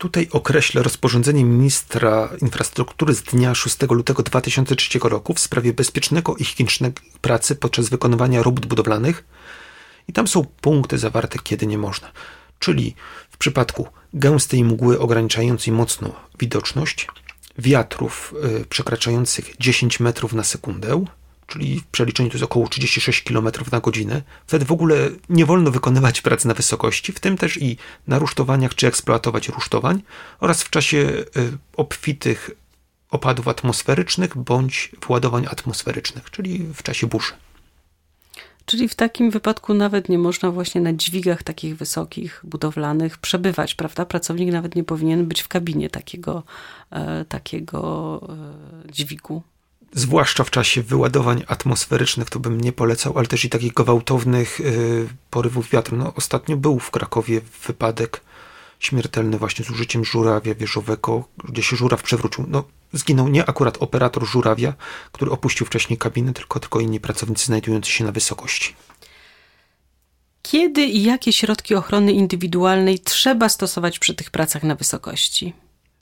Tutaj 0.04 0.28
określę 0.32 0.82
rozporządzenie 0.82 1.44
ministra 1.44 2.28
infrastruktury 2.42 3.14
z 3.14 3.22
dnia 3.22 3.54
6 3.54 3.76
lutego 3.90 4.22
2003 4.22 4.98
roku 4.98 5.34
w 5.34 5.40
sprawie 5.40 5.72
bezpiecznego 5.72 6.36
i 6.36 6.44
higienicznego 6.44 7.02
pracy 7.20 7.56
podczas 7.56 7.88
wykonywania 7.88 8.42
robót 8.42 8.66
budowlanych. 8.66 9.24
I 10.08 10.12
tam 10.12 10.28
są 10.28 10.44
punkty 10.60 10.98
zawarte, 10.98 11.38
kiedy 11.38 11.66
nie 11.66 11.78
można. 11.78 12.12
Czyli 12.58 12.94
w 13.30 13.38
przypadku 13.38 13.88
gęstej 14.14 14.64
mgły 14.64 14.98
ograniczającej 14.98 15.74
mocno 15.74 16.12
widoczność, 16.38 17.08
wiatrów 17.58 18.34
y, 18.60 18.64
przekraczających 18.64 19.56
10 19.60 20.00
metrów 20.00 20.32
na 20.32 20.44
sekundę, 20.44 21.04
czyli 21.46 21.80
w 21.80 21.86
przeliczeniu 21.86 22.28
to 22.28 22.34
jest 22.34 22.44
około 22.44 22.68
36 22.68 23.22
km 23.22 23.48
na 23.72 23.80
godzinę. 23.80 24.22
Wtedy 24.46 24.64
w 24.64 24.72
ogóle 24.72 24.96
nie 25.28 25.46
wolno 25.46 25.70
wykonywać 25.70 26.20
prac 26.20 26.44
na 26.44 26.54
wysokości, 26.54 27.12
w 27.12 27.20
tym 27.20 27.36
też 27.36 27.62
i 27.62 27.76
na 28.06 28.18
rusztowaniach, 28.18 28.74
czy 28.74 28.86
eksploatować 28.86 29.48
rusztowań, 29.48 30.02
oraz 30.40 30.62
w 30.62 30.70
czasie 30.70 30.98
y, 30.98 31.24
obfitych 31.76 32.50
opadów 33.10 33.48
atmosferycznych 33.48 34.36
bądź 34.36 34.90
władowań 35.06 35.46
atmosferycznych, 35.46 36.30
czyli 36.30 36.58
w 36.74 36.82
czasie 36.82 37.06
burzy. 37.06 37.32
Czyli 38.66 38.88
w 38.88 38.94
takim 38.94 39.30
wypadku 39.30 39.74
nawet 39.74 40.08
nie 40.08 40.18
można 40.18 40.50
właśnie 40.50 40.80
na 40.80 40.92
dźwigach 40.92 41.42
takich 41.42 41.76
wysokich, 41.76 42.40
budowlanych 42.44 43.18
przebywać, 43.18 43.74
prawda? 43.74 44.06
Pracownik 44.06 44.52
nawet 44.52 44.74
nie 44.74 44.84
powinien 44.84 45.26
być 45.26 45.42
w 45.42 45.48
kabinie 45.48 45.90
takiego, 45.90 46.42
e, 46.90 47.24
takiego 47.24 48.20
e, 48.88 48.92
dźwigu 48.92 49.42
zwłaszcza 49.94 50.44
w 50.44 50.50
czasie 50.50 50.82
wyładowań 50.82 51.44
atmosferycznych, 51.46 52.30
to 52.30 52.40
bym 52.40 52.60
nie 52.60 52.72
polecał, 52.72 53.18
ale 53.18 53.26
też 53.26 53.44
i 53.44 53.50
takich 53.50 53.72
gwałtownych 53.72 54.60
y, 54.60 55.08
porywów 55.30 55.70
wiatru. 55.70 55.96
No, 55.96 56.12
ostatnio 56.16 56.56
był 56.56 56.78
w 56.78 56.90
Krakowie 56.90 57.40
wypadek 57.66 58.20
śmiertelny 58.78 59.38
właśnie 59.38 59.64
z 59.64 59.70
użyciem 59.70 60.04
żurawia 60.04 60.54
wieżowego, 60.54 61.24
gdzie 61.44 61.62
się 61.62 61.76
żuraw 61.76 62.02
przewrócił. 62.02 62.44
No, 62.48 62.64
zginął 62.92 63.28
nie 63.28 63.48
akurat 63.48 63.76
operator 63.80 64.26
żurawia, 64.26 64.74
który 65.12 65.30
opuścił 65.30 65.66
wcześniej 65.66 65.98
kabinę, 65.98 66.32
tylko, 66.32 66.60
tylko 66.60 66.80
inni 66.80 67.00
pracownicy 67.00 67.46
znajdujący 67.46 67.90
się 67.90 68.04
na 68.04 68.12
wysokości. 68.12 68.74
Kiedy 70.42 70.84
i 70.84 71.02
jakie 71.02 71.32
środki 71.32 71.74
ochrony 71.74 72.12
indywidualnej 72.12 72.98
trzeba 72.98 73.48
stosować 73.48 73.98
przy 73.98 74.14
tych 74.14 74.30
pracach 74.30 74.62
na 74.62 74.74
wysokości? 74.74 75.52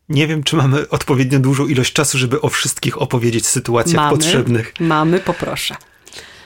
Nie 0.08 0.26
wiem, 0.26 0.42
czy 0.42 0.56
mamy 0.56 0.88
odpowiednio 0.88 1.38
dużą 1.38 1.66
ilość 1.66 1.92
czasu, 1.92 2.18
żeby 2.18 2.40
o 2.40 2.48
wszystkich 2.48 3.02
opowiedzieć 3.02 3.46
sytuacjach 3.46 3.96
mamy, 3.96 4.16
potrzebnych. 4.16 4.74
Mamy, 4.80 5.20
poproszę. 5.20 5.76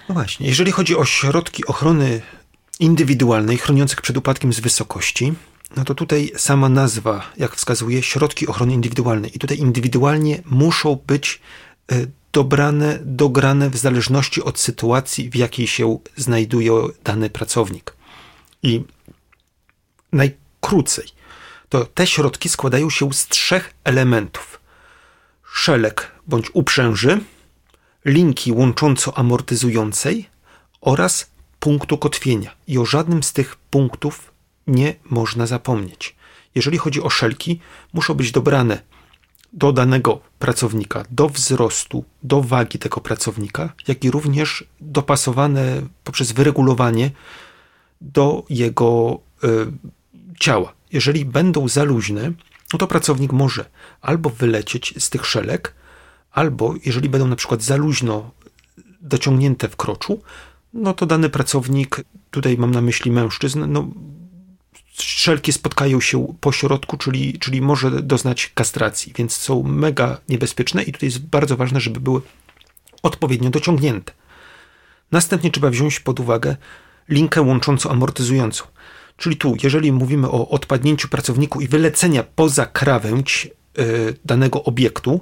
No 0.08 0.14
właśnie, 0.14 0.46
jeżeli 0.46 0.72
chodzi 0.72 0.96
o 0.96 1.04
środki 1.04 1.66
ochrony 1.66 2.20
indywidualnej 2.80 3.58
chroniących 3.58 4.00
przed 4.00 4.16
upadkiem 4.16 4.52
z 4.52 4.60
wysokości, 4.60 5.34
no 5.76 5.84
to 5.84 5.94
tutaj 5.94 6.32
sama 6.36 6.68
nazwa, 6.68 7.32
jak 7.36 7.56
wskazuje, 7.56 8.02
środki 8.02 8.46
ochrony 8.46 8.72
indywidualnej. 8.72 9.36
I 9.36 9.38
tutaj 9.38 9.58
indywidualnie 9.58 10.42
muszą 10.44 10.98
być 11.06 11.40
e, 11.92 12.06
dobrane, 12.32 12.98
dograne 13.02 13.70
w 13.70 13.76
zależności 13.76 14.42
od 14.42 14.58
sytuacji, 14.58 15.30
w 15.30 15.34
jakiej 15.34 15.66
się 15.66 15.98
znajduje 16.16 16.72
dany 17.04 17.30
pracownik. 17.30 17.96
I 18.62 18.84
najkrócej, 20.12 21.06
to 21.68 21.84
te 21.84 22.06
środki 22.06 22.48
składają 22.48 22.90
się 22.90 23.12
z 23.12 23.28
trzech 23.28 23.74
elementów: 23.84 24.60
szelek 25.52 26.12
bądź 26.26 26.50
uprzęży, 26.52 27.20
linki 28.04 28.52
łącząco-amortyzującej 28.52 30.28
oraz 30.80 31.30
punktu 31.60 31.98
kotwienia. 31.98 32.50
I 32.66 32.78
o 32.78 32.84
żadnym 32.84 33.22
z 33.22 33.32
tych 33.32 33.56
punktów 33.56 34.32
nie 34.66 34.94
można 35.04 35.46
zapomnieć. 35.46 36.16
Jeżeli 36.54 36.78
chodzi 36.78 37.02
o 37.02 37.10
szelki, 37.10 37.60
muszą 37.92 38.14
być 38.14 38.32
dobrane 38.32 38.82
do 39.52 39.72
danego 39.72 40.20
pracownika, 40.38 41.04
do 41.10 41.28
wzrostu, 41.28 42.04
do 42.22 42.42
wagi 42.42 42.78
tego 42.78 43.00
pracownika, 43.00 43.72
jak 43.88 44.04
i 44.04 44.10
również 44.10 44.64
dopasowane 44.80 45.82
poprzez 46.04 46.32
wyregulowanie 46.32 47.10
do 48.00 48.44
jego 48.50 49.18
y, 49.44 49.48
ciała 50.40 50.72
jeżeli 50.96 51.24
będą 51.24 51.68
za 51.68 51.84
luźne, 51.84 52.32
no 52.72 52.78
to 52.78 52.86
pracownik 52.86 53.32
może 53.32 53.64
albo 54.00 54.30
wylecieć 54.30 54.94
z 54.98 55.10
tych 55.10 55.26
szelek, 55.26 55.74
albo 56.30 56.74
jeżeli 56.84 57.08
będą 57.08 57.26
na 57.26 57.36
przykład 57.36 57.62
za 57.62 57.76
luźno 57.76 58.30
dociągnięte 59.00 59.68
w 59.68 59.76
kroczu, 59.76 60.22
no 60.72 60.94
to 60.94 61.06
dany 61.06 61.28
pracownik, 61.30 62.04
tutaj 62.30 62.58
mam 62.58 62.70
na 62.70 62.80
myśli 62.80 63.10
mężczyzn, 63.10 63.64
no 63.68 63.88
szelki 64.98 65.52
spotkają 65.52 66.00
się 66.00 66.34
po 66.40 66.52
środku, 66.52 66.96
czyli, 66.96 67.38
czyli 67.38 67.60
może 67.62 68.02
doznać 68.02 68.52
kastracji, 68.54 69.12
więc 69.16 69.36
są 69.36 69.62
mega 69.62 70.18
niebezpieczne 70.28 70.82
i 70.82 70.92
tutaj 70.92 71.06
jest 71.06 71.26
bardzo 71.26 71.56
ważne, 71.56 71.80
żeby 71.80 72.00
były 72.00 72.20
odpowiednio 73.02 73.50
dociągnięte. 73.50 74.12
Następnie 75.12 75.50
trzeba 75.50 75.70
wziąć 75.70 76.00
pod 76.00 76.20
uwagę 76.20 76.56
linkę 77.08 77.42
łącząco 77.42 77.90
amortyzującą. 77.90 78.64
Czyli 79.16 79.36
tu, 79.36 79.56
jeżeli 79.62 79.92
mówimy 79.92 80.30
o 80.30 80.48
odpadnięciu 80.48 81.08
pracowniku 81.08 81.60
i 81.60 81.68
wylecenia 81.68 82.24
poza 82.34 82.66
krawędź 82.66 83.48
y, 83.78 84.16
danego 84.24 84.64
obiektu, 84.64 85.20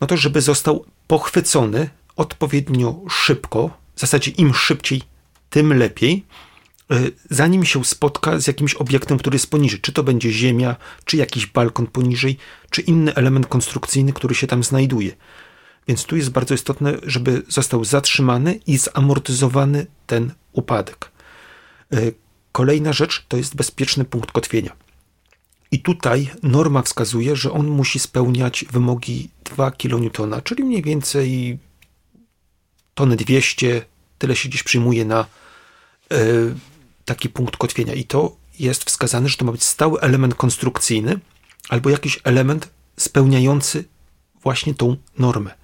no 0.00 0.06
to 0.06 0.16
żeby 0.16 0.40
został 0.40 0.84
pochwycony 1.06 1.90
odpowiednio 2.16 3.00
szybko, 3.10 3.70
w 3.94 4.00
zasadzie 4.00 4.30
im 4.30 4.54
szybciej, 4.54 5.02
tym 5.50 5.78
lepiej, 5.78 6.26
y, 6.92 7.12
zanim 7.30 7.64
się 7.64 7.84
spotka 7.84 8.40
z 8.40 8.46
jakimś 8.46 8.74
obiektem, 8.74 9.18
który 9.18 9.34
jest 9.34 9.50
poniżej. 9.50 9.80
Czy 9.80 9.92
to 9.92 10.02
będzie 10.02 10.32
ziemia, 10.32 10.76
czy 11.04 11.16
jakiś 11.16 11.46
balkon 11.46 11.86
poniżej, 11.86 12.36
czy 12.70 12.82
inny 12.82 13.14
element 13.14 13.46
konstrukcyjny, 13.46 14.12
który 14.12 14.34
się 14.34 14.46
tam 14.46 14.64
znajduje. 14.64 15.12
Więc 15.88 16.04
tu 16.04 16.16
jest 16.16 16.30
bardzo 16.30 16.54
istotne, 16.54 16.94
żeby 17.02 17.42
został 17.48 17.84
zatrzymany 17.84 18.60
i 18.66 18.78
zamortyzowany 18.78 19.86
ten 20.06 20.32
upadek. 20.52 21.10
Kolejna 22.58 22.92
rzecz 22.92 23.24
to 23.28 23.36
jest 23.36 23.56
bezpieczny 23.56 24.04
punkt 24.04 24.32
kotwienia. 24.32 24.76
I 25.70 25.82
tutaj 25.82 26.30
norma 26.42 26.82
wskazuje, 26.82 27.36
że 27.36 27.52
on 27.52 27.66
musi 27.66 27.98
spełniać 27.98 28.64
wymogi 28.70 29.30
2 29.44 29.70
kN, 29.70 30.10
czyli 30.44 30.64
mniej 30.64 30.82
więcej 30.82 31.58
tony 32.94 33.16
200, 33.16 33.84
tyle 34.18 34.36
się 34.36 34.48
dziś 34.48 34.62
przyjmuje 34.62 35.04
na 35.04 35.26
y, 36.12 36.54
taki 37.04 37.28
punkt 37.28 37.56
kotwienia. 37.56 37.94
I 37.94 38.04
to 38.04 38.36
jest 38.58 38.84
wskazane, 38.84 39.28
że 39.28 39.36
to 39.36 39.44
ma 39.44 39.52
być 39.52 39.64
stały 39.64 40.00
element 40.00 40.34
konstrukcyjny 40.34 41.20
albo 41.68 41.90
jakiś 41.90 42.20
element 42.24 42.68
spełniający 42.96 43.84
właśnie 44.42 44.74
tą 44.74 44.96
normę. 45.18 45.54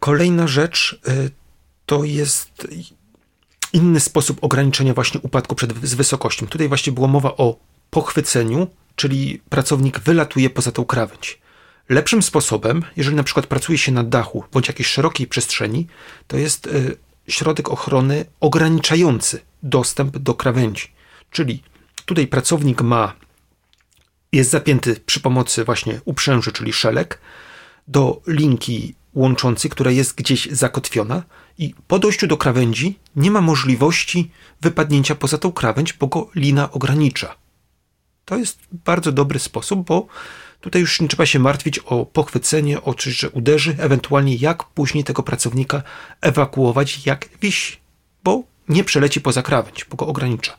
Kolejna 0.00 0.46
rzecz 0.46 1.00
y, 1.08 1.30
to 1.86 2.04
jest 2.04 2.68
inny 3.72 4.00
sposób 4.00 4.44
ograniczenia 4.44 4.94
właśnie 4.94 5.20
upadku 5.20 5.54
przed, 5.54 5.86
z 5.86 5.94
wysokością. 5.94 6.46
Tutaj 6.46 6.68
właśnie 6.68 6.92
była 6.92 7.08
mowa 7.08 7.36
o 7.36 7.56
pochwyceniu, 7.90 8.66
czyli 8.96 9.42
pracownik 9.48 10.00
wylatuje 10.00 10.50
poza 10.50 10.72
tą 10.72 10.84
krawędź. 10.84 11.38
Lepszym 11.88 12.22
sposobem, 12.22 12.82
jeżeli 12.96 13.16
na 13.16 13.22
przykład 13.22 13.46
pracuje 13.46 13.78
się 13.78 13.92
na 13.92 14.04
dachu 14.04 14.44
bądź 14.52 14.68
jakiejś 14.68 14.88
szerokiej 14.88 15.26
przestrzeni, 15.26 15.86
to 16.26 16.36
jest 16.36 16.66
y, 16.66 16.96
środek 17.28 17.68
ochrony 17.68 18.24
ograniczający 18.40 19.40
dostęp 19.62 20.18
do 20.18 20.34
krawędzi. 20.34 20.92
Czyli 21.30 21.62
tutaj 22.04 22.26
pracownik 22.26 22.82
ma, 22.82 23.12
jest 24.32 24.50
zapięty 24.50 25.00
przy 25.06 25.20
pomocy 25.20 25.64
właśnie 25.64 26.00
uprzęży, 26.04 26.52
czyli 26.52 26.72
szelek, 26.72 27.18
do 27.88 28.20
linki 28.26 28.94
łączącej, 29.18 29.70
która 29.70 29.90
jest 29.90 30.14
gdzieś 30.14 30.46
zakotwiona 30.46 31.22
i 31.58 31.74
po 31.88 31.98
dojściu 31.98 32.26
do 32.26 32.36
krawędzi 32.36 32.98
nie 33.16 33.30
ma 33.30 33.40
możliwości 33.40 34.30
wypadnięcia 34.60 35.14
poza 35.14 35.38
tą 35.38 35.52
krawędź, 35.52 35.92
bo 35.92 36.06
go 36.06 36.30
lina 36.34 36.70
ogranicza. 36.70 37.34
To 38.24 38.36
jest 38.36 38.58
bardzo 38.84 39.12
dobry 39.12 39.38
sposób, 39.38 39.86
bo 39.86 40.06
tutaj 40.60 40.80
już 40.80 41.00
nie 41.00 41.08
trzeba 41.08 41.26
się 41.26 41.38
martwić 41.38 41.78
o 41.78 42.06
pochwycenie, 42.06 42.82
o 42.82 42.94
coś, 42.94 43.16
że 43.16 43.30
uderzy, 43.30 43.76
ewentualnie 43.78 44.34
jak 44.34 44.64
później 44.64 45.04
tego 45.04 45.22
pracownika 45.22 45.82
ewakuować, 46.20 47.06
jak 47.06 47.28
wisi, 47.40 47.76
bo 48.24 48.42
nie 48.68 48.84
przeleci 48.84 49.20
poza 49.20 49.42
krawędź, 49.42 49.84
bo 49.84 49.96
go 49.96 50.06
ogranicza. 50.06 50.58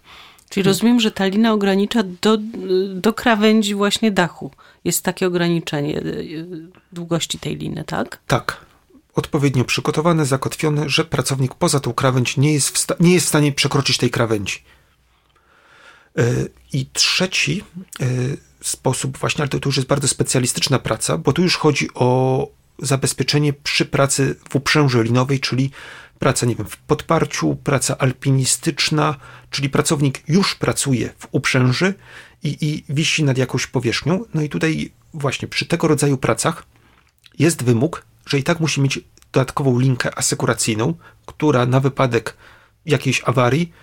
Czyli 0.50 0.64
rozumiem, 0.64 1.00
że 1.00 1.12
ta 1.12 1.26
lina 1.26 1.54
ogranicza 1.54 2.04
do, 2.22 2.38
do 2.94 3.14
krawędzi 3.14 3.76
właśnie 3.76 4.12
dachu. 4.12 4.52
Jest 4.84 5.04
takie 5.04 5.28
ograniczenie 5.28 6.00
y, 6.00 6.46
długości 6.92 7.40
tej 7.40 7.56
liny, 7.56 7.84
tak? 7.84 8.20
Tak. 8.28 8.66
Odpowiednio 9.16 9.64
przygotowane, 9.64 10.26
zakotwione, 10.26 10.90
że 10.90 11.06
pracownik 11.06 11.56
poza 11.56 11.80
tą 11.80 11.94
krawędź 11.94 12.38
nie 12.38 12.54
jest 12.54 12.78
w, 12.78 13.00
nie 13.00 13.14
jest 13.14 13.26
w 13.26 13.30
stanie 13.30 13.52
przekroczyć 13.52 13.98
tej 13.98 14.10
krawędzi. 14.10 14.64
Y, 16.20 16.50
I 16.74 16.86
trzeci 16.94 17.64
y, 18.02 18.38
sposób, 18.62 19.18
właśnie, 19.18 19.42
ale 19.42 19.50
to, 19.50 19.60
to 19.60 19.70
już 19.70 19.78
jest 19.78 19.90
bardzo 19.90 20.08
specjalistyczna 20.08 20.80
praca, 20.80 21.18
bo 21.18 21.34
tu 21.34 21.42
już 21.42 21.58
chodzi 21.58 21.88
o 21.94 22.48
zabezpieczenie 22.80 23.54
przy 23.54 23.86
pracy 23.86 24.36
w 24.50 24.56
uprzęży 24.56 25.04
linowej, 25.04 25.40
czyli 25.40 25.72
praca, 26.20 26.46
nie 26.46 26.56
wiem, 26.56 26.68
w 26.68 26.78
podparciu, 26.78 27.56
praca 27.56 27.98
alpinistyczna, 27.98 29.16
czyli 29.50 29.70
pracownik 29.70 30.24
już 30.28 30.56
pracuje 30.56 31.10
w 31.20 31.28
uprzęży 31.32 31.94
i, 32.44 32.58
i 32.62 32.94
wisi 32.94 33.24
nad 33.24 33.38
jakąś 33.38 33.68
powierzchnią. 33.68 34.26
No 34.34 34.42
i 34.42 34.50
tutaj 34.50 34.92
właśnie 35.14 35.48
przy 35.48 35.66
tego 35.66 35.88
rodzaju 35.88 36.18
pracach 36.18 36.66
jest 37.40 37.64
wymóg, 37.64 38.06
że 38.26 38.40
i 38.40 38.44
tak 38.44 38.60
musi 38.60 38.82
mieć 38.82 39.00
dodatkową 39.32 39.80
linkę 39.80 40.18
asekuracyjną, 40.18 40.94
która 41.26 41.66
na 41.66 41.80
wypadek 41.80 42.38
jakiejś 42.86 43.22
awarii 43.26 43.74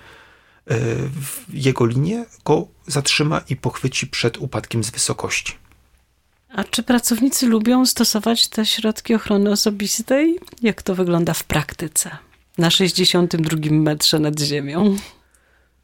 e, 0.67 0.77
w 0.97 1.55
jego 1.55 1.87
linię 1.87 2.25
go 2.45 2.67
zatrzyma 2.87 3.41
i 3.49 3.57
pochwyci 3.57 4.07
przed 4.07 4.39
upadkiem 4.39 4.85
z 4.85 4.91
wysokości. 4.91 5.53
A 6.49 6.65
czy 6.65 6.83
pracownicy 6.83 7.47
lubią 7.47 7.87
stosować 7.87 8.49
te 8.49 8.67
środki 8.67 9.15
ochrony 9.15 9.51
osobistej? 9.51 10.39
Jak 10.63 10.83
to 10.83 10.95
wygląda 10.95 11.35
w 11.35 11.45
praktyce? 11.45 12.26
Na 12.59 12.71
62 12.71 13.59
metrze 13.71 14.19
nad 14.19 14.41
ziemią. 14.41 14.97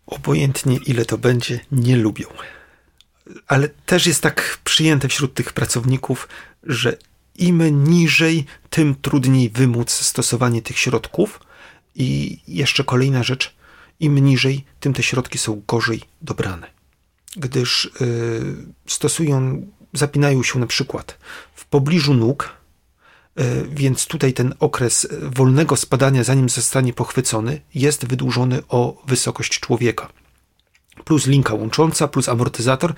Obojętnie 0.06 0.78
ile 0.86 1.04
to 1.04 1.18
będzie, 1.18 1.60
nie 1.72 1.96
lubią. 1.96 2.26
Ale 3.46 3.68
też 3.68 4.06
jest 4.06 4.22
tak 4.22 4.58
przyjęte 4.64 5.08
wśród 5.08 5.34
tych 5.34 5.52
pracowników, 5.52 6.28
że 6.62 6.96
im 7.36 7.84
niżej, 7.84 8.44
tym 8.70 8.94
trudniej 8.94 9.50
wymóc 9.50 9.90
stosowanie 9.90 10.62
tych 10.62 10.78
środków. 10.78 11.40
I 11.94 12.38
jeszcze 12.48 12.84
kolejna 12.84 13.22
rzecz, 13.22 13.54
im 14.00 14.18
niżej, 14.18 14.64
tym 14.80 14.92
te 14.92 15.02
środki 15.02 15.38
są 15.38 15.62
gorzej 15.68 16.00
dobrane. 16.22 16.70
Gdyż 17.36 17.90
yy, 18.00 18.54
stosują 18.86 19.66
zapinają 19.92 20.42
się 20.42 20.58
na 20.58 20.66
przykład 20.66 21.18
w 21.54 21.64
pobliżu 21.64 22.14
nóg, 22.14 22.50
więc 23.68 24.06
tutaj 24.06 24.32
ten 24.32 24.54
okres 24.60 25.08
wolnego 25.22 25.76
spadania, 25.76 26.24
zanim 26.24 26.48
zostanie 26.48 26.92
pochwycony, 26.92 27.60
jest 27.74 28.06
wydłużony 28.06 28.62
o 28.68 29.02
wysokość 29.06 29.60
człowieka. 29.60 30.08
Plus 31.04 31.26
linka 31.26 31.54
łącząca, 31.54 32.08
plus 32.08 32.28
amortyzator. 32.28 32.94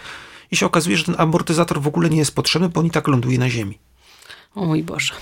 I 0.50 0.56
się 0.56 0.66
okazuje, 0.66 0.96
że 0.96 1.04
ten 1.04 1.14
amortyzator 1.18 1.80
w 1.82 1.86
ogóle 1.86 2.10
nie 2.10 2.18
jest 2.18 2.34
potrzebny, 2.34 2.68
bo 2.68 2.80
on 2.80 2.86
i 2.86 2.90
tak 2.90 3.08
ląduje 3.08 3.38
na 3.38 3.50
ziemi. 3.50 3.78
O 4.54 4.64
mój 4.64 4.82
Boże. 4.82 5.14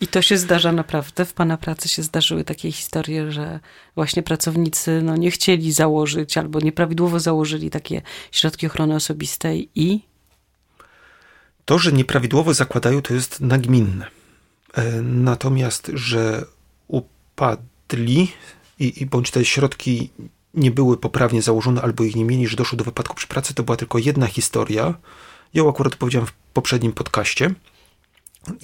I 0.00 0.06
to 0.06 0.22
się 0.22 0.38
zdarza 0.38 0.72
naprawdę. 0.72 1.24
W 1.24 1.32
Pana 1.32 1.56
pracy 1.56 1.88
się 1.88 2.02
zdarzyły 2.02 2.44
takie 2.44 2.72
historie, 2.72 3.32
że 3.32 3.60
właśnie 3.94 4.22
pracownicy 4.22 5.02
no, 5.02 5.16
nie 5.16 5.30
chcieli 5.30 5.72
założyć 5.72 6.38
albo 6.38 6.60
nieprawidłowo 6.60 7.20
założyli 7.20 7.70
takie 7.70 8.02
środki 8.32 8.66
ochrony 8.66 8.94
osobistej 8.94 9.68
i. 9.74 10.00
To, 11.64 11.78
że 11.78 11.92
nieprawidłowo 11.92 12.54
zakładają, 12.54 13.02
to 13.02 13.14
jest 13.14 13.40
nagminne. 13.40 14.06
E, 14.74 15.02
natomiast, 15.02 15.90
że 15.94 16.44
upadli 16.88 18.32
i, 18.78 19.02
i 19.02 19.06
bądź 19.06 19.30
te 19.30 19.44
środki 19.44 20.10
nie 20.54 20.70
były 20.70 20.96
poprawnie 20.96 21.42
założone 21.42 21.82
albo 21.82 22.04
ich 22.04 22.16
nie 22.16 22.24
mieli, 22.24 22.48
że 22.48 22.56
doszło 22.56 22.78
do 22.78 22.84
wypadku 22.84 23.14
przy 23.14 23.26
pracy, 23.26 23.54
to 23.54 23.62
była 23.62 23.76
tylko 23.76 23.98
jedna 23.98 24.26
historia. 24.26 24.94
Ja 25.54 25.68
akurat 25.68 25.96
powiedziałem 25.96 26.26
w 26.26 26.32
poprzednim 26.32 26.92
podcaście. 26.92 27.54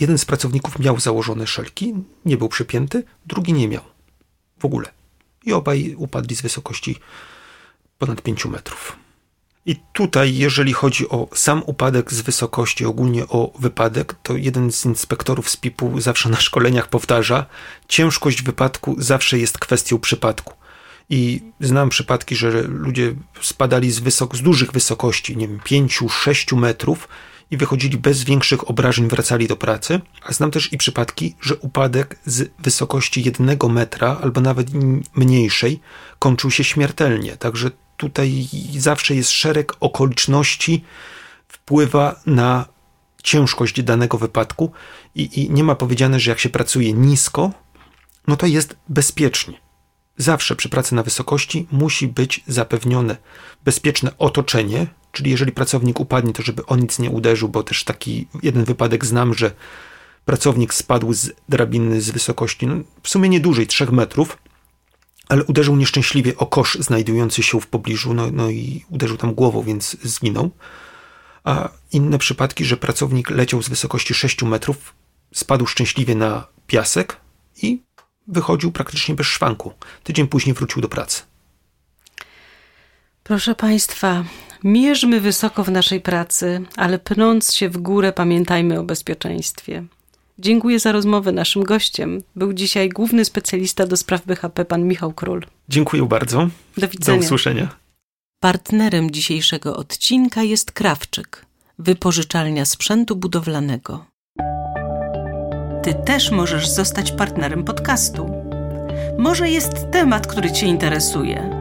Jeden 0.01 0.19
z 0.19 0.25
pracowników 0.25 0.79
miał 0.79 1.01
założone 1.01 1.47
szelki, 1.47 1.95
nie 2.25 2.37
był 2.37 2.49
przypięty, 2.49 3.03
drugi 3.27 3.53
nie 3.53 3.69
miał. 3.69 3.83
W 4.59 4.65
ogóle. 4.65 4.89
I 5.45 5.53
obaj 5.53 5.95
upadli 5.99 6.37
z 6.37 6.43
wysokości 6.43 6.97
ponad 7.99 8.23
5 8.23 8.45
metrów. 8.45 8.97
I 9.67 9.77
tutaj, 9.93 10.37
jeżeli 10.37 10.73
chodzi 10.73 11.09
o 11.09 11.29
sam 11.35 11.63
upadek 11.67 12.13
z 12.13 12.21
wysokości, 12.21 12.85
ogólnie 12.85 13.29
o 13.29 13.53
wypadek, 13.59 14.15
to 14.23 14.37
jeden 14.37 14.73
z 14.73 14.85
inspektorów 14.85 15.51
z 15.51 15.57
PIP-u 15.57 16.01
zawsze 16.01 16.29
na 16.29 16.41
szkoleniach 16.41 16.89
powtarza: 16.89 17.47
ciężkość 17.89 18.43
wypadku 18.43 18.97
zawsze 18.99 19.39
jest 19.39 19.59
kwestią 19.59 19.99
przypadku. 19.99 20.55
I 21.11 21.43
znam 21.61 21.89
przypadki, 21.89 22.37
że 22.37 22.63
ludzie 22.63 23.15
spadali 23.43 23.91
z, 23.91 24.01
wysok- 24.01 24.37
z 24.37 24.43
dużych 24.43 24.73
wysokości, 24.73 25.37
nie 25.37 25.49
wiem, 25.49 25.59
5-6 25.59 26.57
metrów 26.57 27.09
i 27.51 27.57
wychodzili 27.57 27.99
bez 27.99 28.25
większych 28.25 28.71
obrażeń, 28.71 29.09
wracali 29.09 29.49
do 29.49 29.57
pracy. 29.57 30.01
A 30.23 30.33
znam 30.33 30.51
też 30.51 30.73
i 30.73 30.79
przypadki, 30.79 31.37
że 31.41 31.57
upadek 31.57 32.19
z 32.25 32.51
wysokości 32.59 33.23
jednego 33.23 33.69
metra 33.69 34.19
albo 34.23 34.41
nawet 34.41 34.69
mniejszej 35.15 35.81
kończył 36.19 36.51
się 36.51 36.65
śmiertelnie. 36.65 37.37
Także 37.37 37.71
tutaj 38.01 38.49
zawsze 38.79 39.15
jest 39.15 39.31
szereg 39.31 39.73
okoliczności, 39.81 40.85
wpływa 41.49 42.21
na 42.27 42.67
ciężkość 43.23 43.83
danego 43.83 44.19
wypadku 44.19 44.73
i, 45.15 45.43
i 45.43 45.51
nie 45.51 45.65
ma 45.65 45.75
powiedziane, 45.75 46.21
że 46.21 46.31
jak 46.31 46.41
się 46.41 46.49
pracuje 46.49 46.93
nisko, 46.93 47.51
no 48.27 48.37
to 48.37 48.47
jest 48.47 48.77
bezpiecznie. 48.89 49.61
Zawsze 50.17 50.57
przy 50.57 50.69
pracy 50.69 50.95
na 50.95 51.03
wysokości 51.03 51.67
musi 51.73 52.09
być 52.09 52.45
zapewnione 52.47 53.17
bezpieczne 53.65 54.11
otoczenie, 54.19 54.87
czyli 55.13 55.31
jeżeli 55.31 55.53
pracownik 55.53 56.01
upadnie, 56.01 56.33
to 56.33 56.43
żeby 56.43 56.67
on 56.67 56.81
nic 56.81 56.99
nie 56.99 57.11
uderzył, 57.11 57.49
bo 57.49 57.63
też 57.63 57.85
taki 57.85 58.27
jeden 58.43 58.65
wypadek 58.65 59.05
znam, 59.05 59.35
że 59.35 59.51
pracownik 60.25 60.75
spadł 60.75 61.13
z 61.13 61.31
drabiny 61.49 62.01
z 62.01 62.11
wysokości 62.11 62.67
no, 62.67 62.75
w 63.03 63.09
sumie 63.09 63.29
nie 63.29 63.41
dłużej 63.41 63.67
3 63.67 63.93
metrów, 63.93 64.39
ale 65.31 65.45
uderzył 65.45 65.77
nieszczęśliwie 65.77 66.37
o 66.37 66.47
kosz 66.47 66.79
znajdujący 66.81 67.43
się 67.43 67.61
w 67.61 67.67
pobliżu, 67.67 68.15
no, 68.15 68.31
no 68.33 68.51
i 68.51 68.85
uderzył 68.91 69.17
tam 69.17 69.35
głową, 69.35 69.63
więc 69.63 69.97
zginął. 70.03 70.51
A 71.45 71.69
inne 71.93 72.19
przypadki, 72.19 72.65
że 72.65 72.77
pracownik 72.77 73.31
leciał 73.31 73.63
z 73.63 73.69
wysokości 73.69 74.15
6 74.15 74.43
metrów, 74.43 74.95
spadł 75.35 75.67
szczęśliwie 75.67 76.15
na 76.15 76.47
piasek 76.67 77.17
i 77.63 77.83
wychodził 78.27 78.73
praktycznie 78.73 79.15
bez 79.15 79.27
szwanku. 79.27 79.73
Tydzień 80.05 80.29
później 80.29 80.55
wrócił 80.55 80.83
do 80.83 80.89
pracy. 80.89 81.23
Proszę 83.23 83.55
Państwa, 83.55 84.25
mierzmy 84.65 85.21
wysoko 85.21 85.65
w 85.65 85.71
naszej 85.71 86.01
pracy, 86.01 86.65
ale 86.77 86.99
pnąc 86.99 87.55
się 87.55 87.69
w 87.69 87.79
górę, 87.79 88.13
pamiętajmy 88.13 88.79
o 88.79 88.85
bezpieczeństwie. 88.85 89.85
Dziękuję 90.41 90.79
za 90.79 90.93
rozmowę. 90.93 91.33
Naszym 91.33 91.63
gościem 91.63 92.23
był 92.37 92.53
dzisiaj 92.53 92.89
główny 92.89 93.25
specjalista 93.25 93.87
do 93.87 93.97
spraw 93.97 94.27
BHP, 94.27 94.65
pan 94.65 94.85
Michał 94.85 95.13
Król. 95.13 95.47
Dziękuję 95.69 96.03
bardzo. 96.03 96.49
Do 96.77 96.89
widzenia. 96.89 97.19
Do 97.19 97.25
usłyszenia. 97.25 97.69
Partnerem 98.43 99.11
dzisiejszego 99.11 99.77
odcinka 99.77 100.43
jest 100.43 100.73
Krawczyk, 100.73 101.47
wypożyczalnia 101.79 102.65
sprzętu 102.65 103.17
budowlanego. 103.17 104.05
Ty 105.83 105.95
też 105.95 106.31
możesz 106.31 106.69
zostać 106.69 107.13
partnerem 107.13 107.65
podcastu. 107.65 108.31
Może 109.19 109.51
jest 109.51 109.91
temat, 109.93 110.27
który 110.27 110.53
Cię 110.53 110.67
interesuje. 110.67 111.61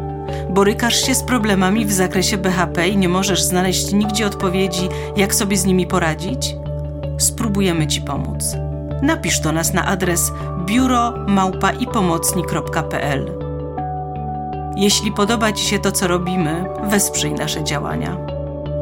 Borykasz 0.50 1.06
się 1.06 1.16
z 1.16 1.24
problemami 1.24 1.86
w 1.86 1.92
zakresie 1.92 2.38
BHP 2.38 2.90
i 2.90 2.98
nie 2.98 3.10
możesz 3.10 3.42
znaleźć 3.42 3.94
nigdzie 3.94 4.28
odpowiedzi, 4.28 4.90
jak 5.18 5.36
sobie 5.36 5.58
z 5.58 5.66
nimi 5.66 5.88
poradzić? 5.88 6.56
Spróbujemy 7.18 7.88
Ci 7.88 8.02
pomóc. 8.02 8.69
Napisz 9.02 9.40
do 9.40 9.52
nas 9.52 9.74
na 9.74 9.86
adres 9.86 10.32
biuro 10.66 11.14
Jeśli 14.76 15.12
podoba 15.12 15.52
Ci 15.52 15.66
się 15.66 15.80
to, 15.80 15.92
co 15.92 16.08
robimy, 16.08 16.66
wesprzyj 16.84 17.34
nasze 17.34 17.64
działania. 17.64 18.18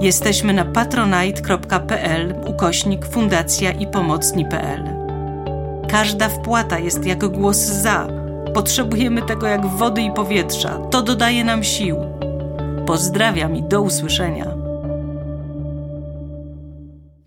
Jesteśmy 0.01 0.53
na 0.53 0.65
patronite.pl 0.65 2.35
ukośnik 2.45 3.05
fundacja 3.05 3.71
i 3.71 3.87
pomocni.pl. 3.87 4.83
Każda 5.89 6.29
wpłata 6.29 6.79
jest 6.79 7.05
jak 7.05 7.27
głos 7.27 7.57
za. 7.57 8.07
Potrzebujemy 8.53 9.21
tego 9.21 9.47
jak 9.47 9.65
wody 9.65 10.01
i 10.01 10.11
powietrza. 10.11 10.79
To 10.91 11.01
dodaje 11.01 11.43
nam 11.43 11.63
sił. 11.63 11.97
Pozdrawiam 12.85 13.55
i 13.55 13.63
do 13.63 13.81
usłyszenia. 13.81 14.56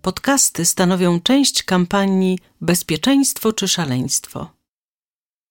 Podcasty 0.02 0.64
stanowią 0.64 1.20
część 1.20 1.62
kampanii 1.62 2.38
Bezpieczeństwo 2.60 3.52
czy 3.52 3.68
szaleństwo 3.68 4.59